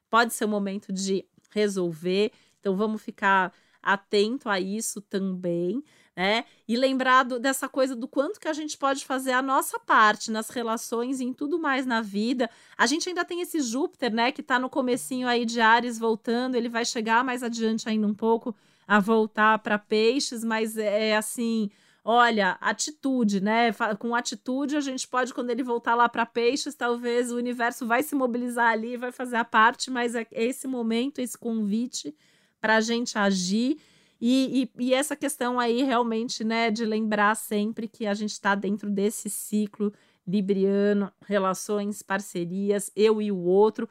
pode 0.09 0.33
ser 0.33 0.43
o 0.45 0.49
momento 0.49 0.91
de 0.91 1.25
resolver. 1.51 2.33
Então 2.59 2.75
vamos 2.75 3.01
ficar 3.01 3.53
atento 3.81 4.49
a 4.49 4.59
isso 4.59 4.99
também, 4.99 5.81
né? 6.17 6.45
E 6.67 6.75
lembrado 6.75 7.37
dessa 7.37 7.69
coisa 7.69 7.95
do 7.95 8.07
quanto 8.07 8.39
que 8.39 8.47
a 8.47 8.53
gente 8.53 8.75
pode 8.75 9.05
fazer 9.05 9.33
a 9.33 9.41
nossa 9.41 9.79
parte 9.79 10.31
nas 10.31 10.49
relações 10.49 11.19
e 11.19 11.25
em 11.25 11.31
tudo 11.31 11.59
mais 11.59 11.85
na 11.85 12.01
vida. 12.01 12.49
A 12.75 12.87
gente 12.87 13.07
ainda 13.07 13.23
tem 13.23 13.39
esse 13.39 13.61
Júpiter, 13.61 14.11
né, 14.11 14.31
que 14.31 14.41
está 14.41 14.57
no 14.57 14.67
comecinho 14.67 15.27
aí 15.27 15.45
de 15.45 15.61
Ares 15.61 15.99
voltando, 15.99 16.55
ele 16.55 16.69
vai 16.69 16.83
chegar 16.83 17.23
mais 17.23 17.43
adiante 17.43 17.87
ainda 17.87 18.07
um 18.07 18.15
pouco 18.15 18.55
a 18.87 18.99
voltar 18.99 19.59
para 19.59 19.77
peixes, 19.77 20.43
mas 20.43 20.75
é, 20.75 21.09
é 21.09 21.17
assim, 21.17 21.69
olha, 22.03 22.57
atitude, 22.61 23.39
né? 23.39 23.71
Com 23.99 24.15
atitude 24.15 24.75
a 24.75 24.81
gente 24.81 25.07
pode, 25.07 25.33
quando 25.35 25.51
ele 25.51 25.61
voltar 25.61 25.93
lá 25.93 26.09
para 26.09 26.25
peixes, 26.25 26.73
talvez 26.73 27.31
o 27.31 27.37
universo 27.37 27.85
vai 27.85 28.01
se 28.01 28.15
mobilizar 28.15 28.71
ali, 28.71 28.97
vai 28.97 29.11
fazer 29.11 29.35
a 29.35 29.45
parte, 29.45 29.91
mas 29.91 30.15
é 30.15 30.25
esse 30.31 30.67
momento, 30.67 31.19
esse 31.19 31.37
convite 31.37 32.15
para 32.59 32.77
a 32.77 32.81
gente 32.81 33.19
agir. 33.19 33.77
E, 34.19 34.69
e, 34.77 34.85
e, 34.85 34.93
essa 34.93 35.15
questão 35.15 35.59
aí 35.59 35.83
realmente, 35.83 36.43
né, 36.43 36.71
de 36.71 36.85
lembrar 36.85 37.35
sempre 37.35 37.87
que 37.87 38.05
a 38.05 38.13
gente 38.13 38.31
está 38.31 38.55
dentro 38.55 38.89
desse 38.89 39.29
ciclo 39.29 39.93
libriano, 40.27 41.11
relações, 41.25 42.01
parcerias, 42.01 42.91
eu 42.95 43.21
e 43.21 43.31
o 43.31 43.37
outro, 43.37 43.87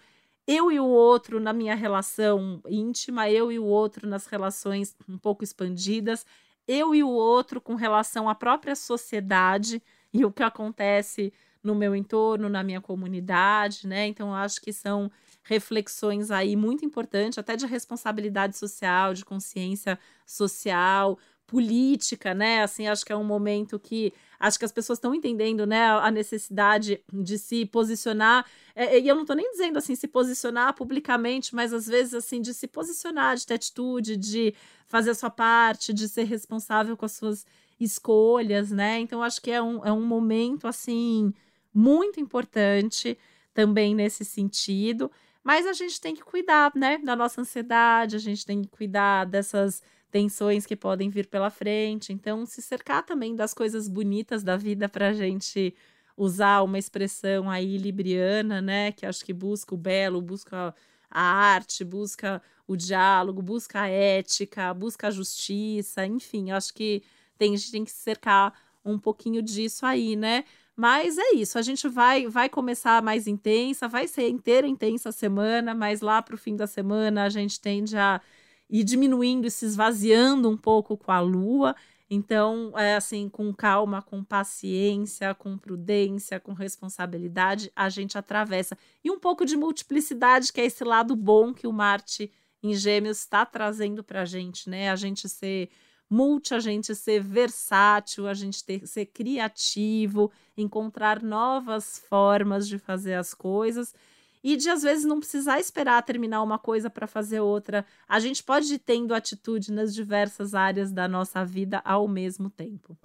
eu 0.47 0.71
e 0.71 0.79
o 0.79 0.87
outro 0.87 1.41
na 1.41 1.53
minha 1.53 1.75
relação 1.75 2.61
íntima, 2.69 3.31
eu 3.31 3.51
e 3.51 3.59
o 3.59 3.65
outro 3.65 4.09
nas 4.09 4.27
relações 4.27 4.95
um 5.09 5.17
pouco 5.17 5.43
expandidas, 5.43 6.27
eu 6.69 6.95
e 6.95 7.03
o 7.03 7.09
outro 7.09 7.61
com 7.61 7.75
relação 7.75 8.29
à 8.29 8.35
própria 8.35 8.75
sociedade 8.75 9.83
e 10.13 10.25
o 10.25 10.33
que 10.33 10.43
acontece 10.43 11.33
no 11.63 11.75
meu 11.75 11.95
entorno, 11.97 12.49
na 12.49 12.63
minha 12.63 12.81
comunidade, 12.81 13.87
né? 13.87 14.07
Então, 14.07 14.35
acho 14.35 14.61
que 14.61 14.73
são 14.73 15.11
reflexões 15.47 16.31
aí 16.31 16.57
muito 16.57 16.85
importantes, 16.85 17.39
até 17.39 17.57
de 17.57 17.67
responsabilidade 17.67 18.57
social, 18.57 19.15
de 19.15 19.25
consciência 19.25 19.99
social, 20.27 21.19
política, 21.47 22.35
né? 22.35 22.63
Assim, 22.63 22.89
acho 22.89 23.05
que 23.05 23.13
é 23.13 23.17
um 23.17 23.25
momento 23.25 23.79
que 23.79 24.13
acho 24.41 24.59
que 24.59 24.65
as 24.65 24.73
pessoas 24.73 24.99
estão 24.99 25.15
entendendo, 25.15 25.65
né, 25.65 25.89
a 25.89 26.11
necessidade 26.11 27.01
de 27.13 27.39
se 27.39 27.65
posicionar. 27.65 28.45
É, 28.75 28.99
e 28.99 29.09
eu 29.09 29.15
não 29.15 29.23
estou 29.23 29.37
nem 29.37 29.51
dizendo 29.53 29.79
assim 29.79 29.95
se 29.95 30.09
posicionar 30.09 30.75
publicamente, 30.75 31.55
mas 31.55 31.73
às 31.73 31.87
vezes 31.87 32.13
assim 32.13 32.43
de 32.43 32.53
se 32.53 32.67
posicionar, 32.67 33.37
de 33.37 33.47
ter 33.47 33.55
atitude, 33.55 34.17
de 34.17 34.53
fazer 34.87 35.11
a 35.11 35.15
sua 35.15 35.31
parte, 35.31 35.93
de 35.93 36.09
ser 36.09 36.25
responsável 36.25 36.97
com 36.97 37.07
as 37.07 37.13
suas 37.13 37.47
escolhas, 37.79 38.73
né? 38.73 38.99
Então 38.99 39.23
acho 39.23 39.41
que 39.41 39.51
é 39.51 39.63
um, 39.63 39.85
é 39.85 39.93
um 39.93 40.05
momento 40.05 40.67
assim 40.67 41.33
muito 41.73 42.19
importante 42.21 43.17
também 43.55 43.95
nesse 43.95 44.25
sentido. 44.25 45.11
Mas 45.47 45.65
a 45.65 45.73
gente 45.73 46.01
tem 46.01 46.13
que 46.13 46.25
cuidar, 46.25 46.73
né, 46.75 46.99
da 46.99 47.15
nossa 47.15 47.41
ansiedade, 47.41 48.17
a 48.17 48.19
gente 48.19 48.45
tem 48.45 48.63
que 48.63 48.69
cuidar 48.69 49.25
dessas 49.27 49.81
tensões 50.11 50.67
que 50.67 50.75
podem 50.75 51.09
vir 51.09 51.29
pela 51.29 51.51
frente. 51.51 52.13
Então, 52.13 52.45
se 52.45 52.61
cercar 52.61 53.05
também 53.07 53.37
das 53.37 53.55
coisas 53.55 53.87
bonitas 53.87 54.43
da 54.43 54.57
vida 54.57 54.89
para 54.89 55.11
a 55.11 55.13
gente 55.13 55.73
usar 56.17 56.63
uma 56.63 56.81
expressão 56.81 57.49
aí 57.49 57.79
libriana, 57.79 58.61
né, 58.61 58.91
que 58.91 59.07
acho 59.07 59.25
que 59.25 59.33
busca 59.33 59.73
o 59.73 59.79
belo, 59.79 60.21
busca 60.21 60.75
a 61.09 61.23
arte, 61.23 61.85
busca 61.85 62.43
o 62.67 62.75
diálogo, 62.77 63.41
busca 63.41 63.83
a 63.83 63.89
ética, 63.89 64.75
busca 64.75 65.07
a 65.07 65.11
justiça, 65.13 66.05
enfim, 66.05 66.51
acho 66.51 66.75
que 66.75 67.05
tem, 67.39 67.55
a 67.55 67.57
gente 67.57 67.71
tem 67.71 67.85
que 67.85 67.93
cercar 67.93 68.53
um 68.85 68.99
pouquinho 68.99 69.41
disso 69.41 69.87
aí, 69.87 70.17
né? 70.17 70.43
Mas 70.77 71.17
é 71.17 71.35
isso, 71.35 71.59
a 71.59 71.63
gente 71.63 71.89
vai 71.89 72.27
vai 72.29 72.49
começar 72.51 73.03
mais 73.03 73.27
intensa, 73.27 73.89
vai 73.89 74.07
ser 74.07 74.29
inteira 74.29 74.67
intensa 74.67 75.09
a 75.09 75.13
semana, 75.13 75.75
mas 75.75 76.03
lá 76.03 76.21
para 76.21 76.35
o 76.35 76.39
fim 76.39 76.55
da 76.55 76.67
semana 76.67 77.25
a 77.25 77.29
gente 77.31 77.59
tende 77.59 77.97
a 77.97 78.21
ir 78.69 78.85
diminuindo 78.85 79.47
e 79.47 79.51
se 79.51 79.65
esvaziando 79.65 80.51
um 80.51 80.57
pouco 80.57 80.97
com 80.97 81.11
a 81.11 81.21
lua. 81.21 81.75
Então, 82.09 82.73
é 82.77 82.95
assim, 82.97 83.29
com 83.29 83.53
calma, 83.53 84.01
com 84.01 84.23
paciência, 84.23 85.35
com 85.35 85.59
prudência, 85.59 86.39
com 86.39 86.53
responsabilidade, 86.53 87.73
a 87.75 87.89
gente 87.89 88.17
atravessa. 88.17 88.79
E 89.03 89.11
um 89.11 89.19
pouco 89.19 89.45
de 89.45 89.57
multiplicidade, 89.57 90.53
que 90.53 90.61
é 90.61 90.67
esse 90.67 90.85
lado 90.85 91.17
bom 91.17 91.53
que 91.53 91.67
o 91.67 91.73
Marte 91.73 92.31
em 92.63 92.75
Gêmeos 92.75 93.19
está 93.19 93.45
trazendo 93.45 94.05
para 94.05 94.23
a 94.23 94.25
gente, 94.25 94.71
né? 94.71 94.91
A 94.91 94.97
gente 94.97 95.29
ser 95.29 95.69
multi, 96.09 96.55
a 96.55 96.61
gente 96.61 96.95
ser 96.95 97.21
versátil, 97.21 98.27
a 98.27 98.35
gente 98.35 98.65
ter, 98.65 98.87
ser 98.87 99.07
criativo, 99.07 100.31
encontrar 100.57 101.23
novas 101.23 101.99
formas 102.09 102.67
de 102.69 102.79
fazer 102.79 103.15
as 103.15 103.35
coisas 103.35 103.95
e 104.43 104.57
de 104.57 104.71
às 104.71 104.83
vezes 104.83 105.05
não 105.05 105.19
precisar 105.19 105.59
esperar 105.59 106.01
terminar 106.03 106.43
uma 106.43 106.59
coisa 106.59 106.89
para 106.89 107.07
fazer 107.07 107.41
outra. 107.41 107.85
A 108.09 108.21
gente 108.21 108.45
pode 108.45 108.73
ir 108.75 108.79
tendo 108.79 109.13
atitude 109.13 109.73
nas 109.73 109.93
diversas 109.93 110.55
áreas 110.55 110.93
da 110.93 111.09
nossa 111.09 111.45
vida 111.45 111.83
ao 111.85 112.07
mesmo 112.07 112.49
tempo. 112.49 112.97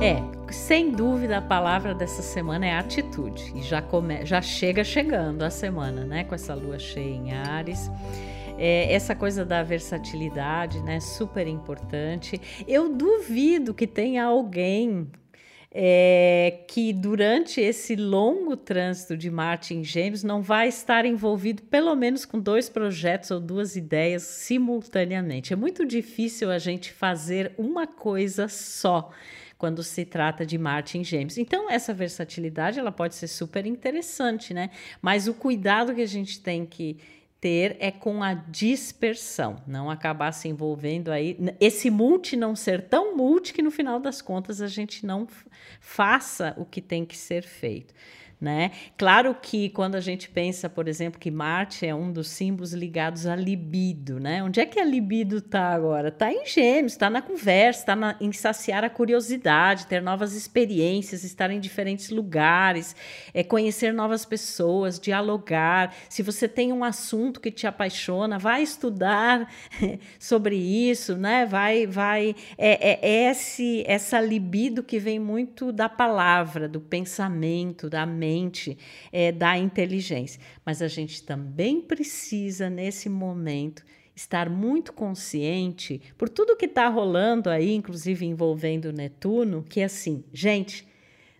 É, 0.00 0.22
sem 0.52 0.90
dúvida 0.90 1.38
a 1.38 1.42
palavra 1.42 1.94
dessa 1.94 2.22
semana 2.22 2.66
é 2.66 2.78
atitude. 2.78 3.52
E 3.56 3.62
já, 3.62 3.82
come, 3.82 4.24
já 4.24 4.40
chega 4.40 4.84
chegando 4.84 5.42
a 5.42 5.50
semana, 5.50 6.04
né? 6.04 6.24
Com 6.24 6.34
essa 6.34 6.54
lua 6.54 6.78
cheia 6.78 7.14
em 7.14 7.32
Ares. 7.32 7.90
É, 8.58 8.92
essa 8.92 9.14
coisa 9.14 9.44
da 9.44 9.62
versatilidade, 9.62 10.80
né? 10.82 11.00
Super 11.00 11.46
importante. 11.46 12.40
Eu 12.66 12.88
duvido 12.88 13.74
que 13.74 13.86
tenha 13.86 14.24
alguém 14.24 15.08
é 15.74 16.64
que 16.68 16.92
durante 16.92 17.58
esse 17.58 17.96
longo 17.96 18.54
trânsito 18.58 19.16
de 19.16 19.30
Marte 19.30 19.72
em 19.72 19.82
Gêmeos 19.82 20.22
não 20.22 20.42
vai 20.42 20.68
estar 20.68 21.06
envolvido 21.06 21.62
pelo 21.62 21.94
menos 21.94 22.26
com 22.26 22.38
dois 22.38 22.68
projetos 22.68 23.30
ou 23.30 23.40
duas 23.40 23.74
ideias 23.74 24.22
simultaneamente. 24.22 25.54
É 25.54 25.56
muito 25.56 25.86
difícil 25.86 26.50
a 26.50 26.58
gente 26.58 26.92
fazer 26.92 27.54
uma 27.56 27.86
coisa 27.86 28.48
só 28.48 29.10
quando 29.56 29.82
se 29.82 30.04
trata 30.04 30.44
de 30.44 30.58
Marte 30.58 30.98
em 30.98 31.04
Gêmeos. 31.04 31.38
Então, 31.38 31.70
essa 31.70 31.94
versatilidade 31.94 32.78
ela 32.78 32.92
pode 32.92 33.14
ser 33.14 33.28
super 33.28 33.64
interessante, 33.64 34.52
né? 34.52 34.68
Mas 35.00 35.26
o 35.26 35.32
cuidado 35.32 35.94
que 35.94 36.02
a 36.02 36.06
gente 36.06 36.40
tem 36.40 36.66
que 36.66 36.98
ter 37.42 37.76
é 37.80 37.90
com 37.90 38.22
a 38.22 38.34
dispersão, 38.34 39.56
não 39.66 39.90
acabar 39.90 40.30
se 40.30 40.46
envolvendo 40.46 41.10
aí, 41.10 41.36
esse 41.58 41.90
multi 41.90 42.36
não 42.36 42.54
ser 42.54 42.82
tão 42.82 43.16
multi 43.16 43.52
que 43.52 43.60
no 43.60 43.70
final 43.72 43.98
das 43.98 44.22
contas 44.22 44.62
a 44.62 44.68
gente 44.68 45.04
não 45.04 45.26
faça 45.80 46.54
o 46.56 46.64
que 46.64 46.80
tem 46.80 47.04
que 47.04 47.16
ser 47.16 47.42
feito. 47.42 47.92
Né? 48.42 48.72
Claro 48.98 49.36
que 49.40 49.68
quando 49.68 49.94
a 49.94 50.00
gente 50.00 50.28
pensa, 50.28 50.68
por 50.68 50.88
exemplo, 50.88 51.20
que 51.20 51.30
Marte 51.30 51.86
é 51.86 51.94
um 51.94 52.12
dos 52.12 52.26
símbolos 52.26 52.72
ligados 52.72 53.24
à 53.24 53.36
libido, 53.36 54.18
né? 54.18 54.42
Onde 54.42 54.58
é 54.58 54.66
que 54.66 54.80
a 54.80 54.84
libido 54.84 55.36
está 55.36 55.72
agora? 55.72 56.08
Está 56.08 56.32
em 56.32 56.44
Gêmeos, 56.44 56.90
está 56.90 57.08
na 57.08 57.22
conversa, 57.22 57.82
está 57.82 58.16
em 58.20 58.32
saciar 58.32 58.82
a 58.82 58.90
curiosidade, 58.90 59.86
ter 59.86 60.02
novas 60.02 60.34
experiências, 60.34 61.22
estar 61.22 61.52
em 61.52 61.60
diferentes 61.60 62.10
lugares, 62.10 62.96
é 63.32 63.44
conhecer 63.44 63.94
novas 63.94 64.24
pessoas, 64.24 64.98
dialogar. 64.98 65.94
Se 66.08 66.20
você 66.20 66.48
tem 66.48 66.72
um 66.72 66.82
assunto 66.82 67.40
que 67.40 67.52
te 67.52 67.64
apaixona, 67.64 68.40
vai 68.40 68.64
estudar 68.64 69.48
sobre 70.18 70.56
isso, 70.56 71.14
né? 71.14 71.46
Vai, 71.46 71.86
vai 71.86 72.34
é, 72.58 72.90
é, 72.90 73.08
é 73.08 73.30
esse 73.30 73.84
essa 73.86 74.20
libido 74.20 74.82
que 74.82 74.98
vem 74.98 75.20
muito 75.20 75.70
da 75.70 75.88
palavra, 75.88 76.68
do 76.68 76.80
pensamento, 76.80 77.88
da 77.88 78.04
mente 78.04 78.31
é, 79.10 79.32
da 79.32 79.58
inteligência. 79.58 80.40
Mas 80.64 80.80
a 80.82 80.88
gente 80.88 81.22
também 81.22 81.80
precisa, 81.80 82.70
nesse 82.70 83.08
momento, 83.08 83.84
estar 84.14 84.48
muito 84.48 84.92
consciente 84.92 86.00
por 86.16 86.28
tudo 86.28 86.56
que 86.56 86.66
está 86.66 86.88
rolando 86.88 87.48
aí, 87.48 87.74
inclusive 87.74 88.26
envolvendo 88.26 88.92
Netuno, 88.92 89.64
que 89.68 89.80
é 89.80 89.84
assim, 89.84 90.24
gente, 90.32 90.86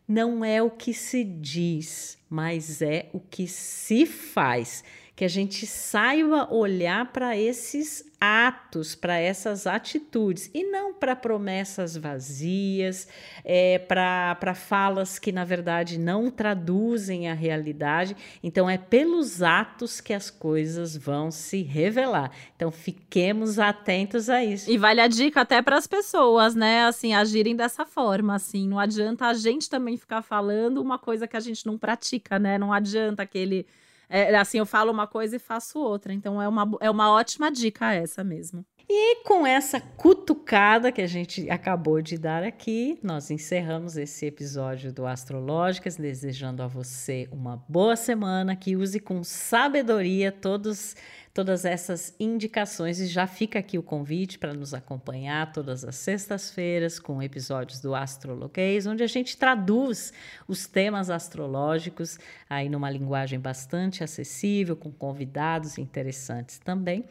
não 0.06 0.44
é 0.44 0.62
o 0.62 0.70
que 0.70 0.92
se 0.92 1.22
diz, 1.22 2.18
mas 2.28 2.82
é 2.82 3.08
o 3.12 3.20
que 3.20 3.46
se 3.46 4.04
faz. 4.06 4.82
Que 5.14 5.24
a 5.24 5.28
gente 5.28 5.66
saiba 5.66 6.52
olhar 6.52 7.12
para 7.12 7.36
esses 7.36 8.10
atos, 8.24 8.94
para 8.94 9.18
essas 9.18 9.66
atitudes, 9.66 10.48
e 10.54 10.62
não 10.70 10.94
para 10.94 11.16
promessas 11.16 11.96
vazias, 11.96 13.08
é, 13.44 13.80
para 13.80 14.54
falas 14.54 15.18
que, 15.18 15.32
na 15.32 15.44
verdade, 15.44 15.98
não 15.98 16.30
traduzem 16.30 17.28
a 17.28 17.34
realidade. 17.34 18.16
Então, 18.40 18.70
é 18.70 18.78
pelos 18.78 19.42
atos 19.42 20.00
que 20.00 20.14
as 20.14 20.30
coisas 20.30 20.96
vão 20.96 21.32
se 21.32 21.62
revelar. 21.62 22.30
Então, 22.54 22.70
fiquemos 22.70 23.58
atentos 23.58 24.30
a 24.30 24.44
isso. 24.44 24.70
E 24.70 24.78
vale 24.78 25.00
a 25.00 25.08
dica 25.08 25.40
até 25.40 25.60
para 25.60 25.76
as 25.76 25.88
pessoas, 25.88 26.54
né? 26.54 26.84
Assim, 26.84 27.14
agirem 27.14 27.56
dessa 27.56 27.84
forma. 27.84 28.36
Assim, 28.36 28.68
não 28.68 28.78
adianta 28.78 29.26
a 29.26 29.34
gente 29.34 29.68
também 29.68 29.96
ficar 29.96 30.22
falando 30.22 30.80
uma 30.80 30.98
coisa 30.98 31.26
que 31.26 31.36
a 31.36 31.40
gente 31.40 31.66
não 31.66 31.76
pratica, 31.76 32.38
né? 32.38 32.56
Não 32.56 32.72
adianta 32.72 33.24
aquele 33.24 33.66
é, 34.12 34.36
assim, 34.36 34.58
eu 34.58 34.66
falo 34.66 34.92
uma 34.92 35.06
coisa 35.06 35.36
e 35.36 35.38
faço 35.38 35.78
outra. 35.78 36.12
Então 36.12 36.40
é 36.40 36.46
uma, 36.46 36.70
é 36.80 36.90
uma 36.90 37.10
ótima 37.10 37.50
dica 37.50 37.92
essa 37.92 38.22
mesmo. 38.22 38.64
E 38.88 39.22
com 39.24 39.46
essa 39.46 39.80
cutucada 39.80 40.92
que 40.92 41.00
a 41.00 41.06
gente 41.06 41.48
acabou 41.48 42.02
de 42.02 42.18
dar 42.18 42.42
aqui, 42.42 42.98
nós 43.02 43.30
encerramos 43.30 43.96
esse 43.96 44.26
episódio 44.26 44.92
do 44.92 45.06
Astrológicas, 45.06 45.96
desejando 45.96 46.62
a 46.62 46.66
você 46.66 47.28
uma 47.32 47.64
boa 47.68 47.96
semana, 47.96 48.54
que 48.54 48.76
use 48.76 49.00
com 49.00 49.24
sabedoria 49.24 50.30
todos 50.30 50.94
todas 51.34 51.64
essas 51.64 52.14
indicações 52.20 53.00
e 53.00 53.06
já 53.06 53.26
fica 53.26 53.58
aqui 53.58 53.78
o 53.78 53.82
convite 53.82 54.38
para 54.38 54.52
nos 54.52 54.74
acompanhar 54.74 55.50
todas 55.50 55.82
as 55.82 55.96
sextas-feiras 55.96 56.98
com 56.98 57.22
episódios 57.22 57.80
do 57.80 57.94
Astrologuês, 57.94 58.86
onde 58.86 59.02
a 59.02 59.06
gente 59.06 59.36
traduz 59.36 60.12
os 60.46 60.66
temas 60.66 61.08
astrológicos 61.08 62.18
aí 62.50 62.68
numa 62.68 62.90
linguagem 62.90 63.40
bastante 63.40 64.04
acessível, 64.04 64.76
com 64.76 64.92
convidados 64.92 65.78
interessantes 65.78 66.58
também. 66.58 67.04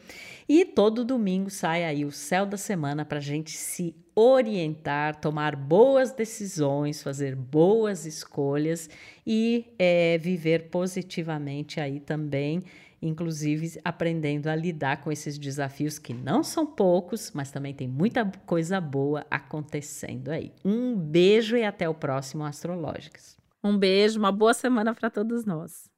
E 0.48 0.64
todo 0.64 1.04
domingo 1.04 1.50
sai 1.50 1.84
aí 1.84 2.04
o 2.04 2.12
céu 2.12 2.46
da 2.46 2.56
semana 2.56 3.04
para 3.04 3.18
a 3.18 3.22
gente 3.22 3.50
se 3.50 3.94
orientar, 4.14 5.16
tomar 5.16 5.56
boas 5.56 6.12
decisões, 6.12 7.02
fazer 7.02 7.34
boas 7.34 8.04
escolhas 8.04 8.88
e 9.26 9.74
é, 9.78 10.18
viver 10.18 10.68
positivamente 10.68 11.80
aí 11.80 11.98
também 11.98 12.62
inclusive 13.02 13.80
aprendendo 13.84 14.46
a 14.46 14.54
lidar 14.54 15.02
com 15.02 15.10
esses 15.10 15.36
desafios 15.36 15.98
que 15.98 16.14
não 16.14 16.42
são 16.42 16.64
poucos, 16.64 17.32
mas 17.34 17.50
também 17.50 17.74
tem 17.74 17.88
muita 17.88 18.24
coisa 18.46 18.80
boa 18.80 19.26
acontecendo 19.30 20.28
aí. 20.28 20.52
Um 20.64 20.96
beijo 20.96 21.56
e 21.56 21.64
até 21.64 21.88
o 21.88 21.94
próximo 21.94 22.44
Astrológicas. 22.44 23.36
Um 23.62 23.76
beijo, 23.76 24.18
uma 24.18 24.32
boa 24.32 24.54
semana 24.54 24.94
para 24.94 25.10
todos 25.10 25.44
nós. 25.44 25.90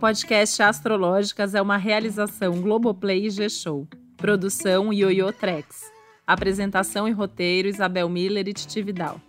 Podcast 0.00 0.60
Astrológicas 0.62 1.54
é 1.54 1.62
uma 1.62 1.76
realização 1.76 2.60
Globoplay 2.60 3.26
e 3.26 3.30
G-Show. 3.30 3.86
Produção 4.16 4.92
Yoyo 4.92 5.32
Trex. 5.32 5.92
Apresentação 6.26 7.06
e 7.06 7.12
roteiro 7.12 7.68
Isabel 7.68 8.08
Miller 8.08 8.48
e 8.48 8.52
Titi 8.52 8.82
Vidal. 8.82 9.20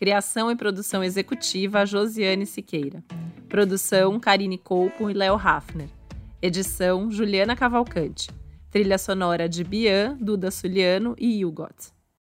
Criação 0.00 0.50
e 0.50 0.56
produção 0.56 1.04
executiva 1.04 1.84
Josiane 1.84 2.46
Siqueira. 2.46 3.04
Produção 3.50 4.18
Karine 4.18 4.56
Colpo 4.56 5.10
e 5.10 5.12
Léo 5.12 5.34
Hafner. 5.34 5.90
Edição 6.40 7.10
Juliana 7.10 7.54
Cavalcante. 7.54 8.30
Trilha 8.70 8.96
sonora 8.96 9.46
de 9.46 9.62
Bian, 9.62 10.16
Duda 10.18 10.50
Suliano 10.50 11.14
e 11.18 11.44
Hugot. 11.44 11.92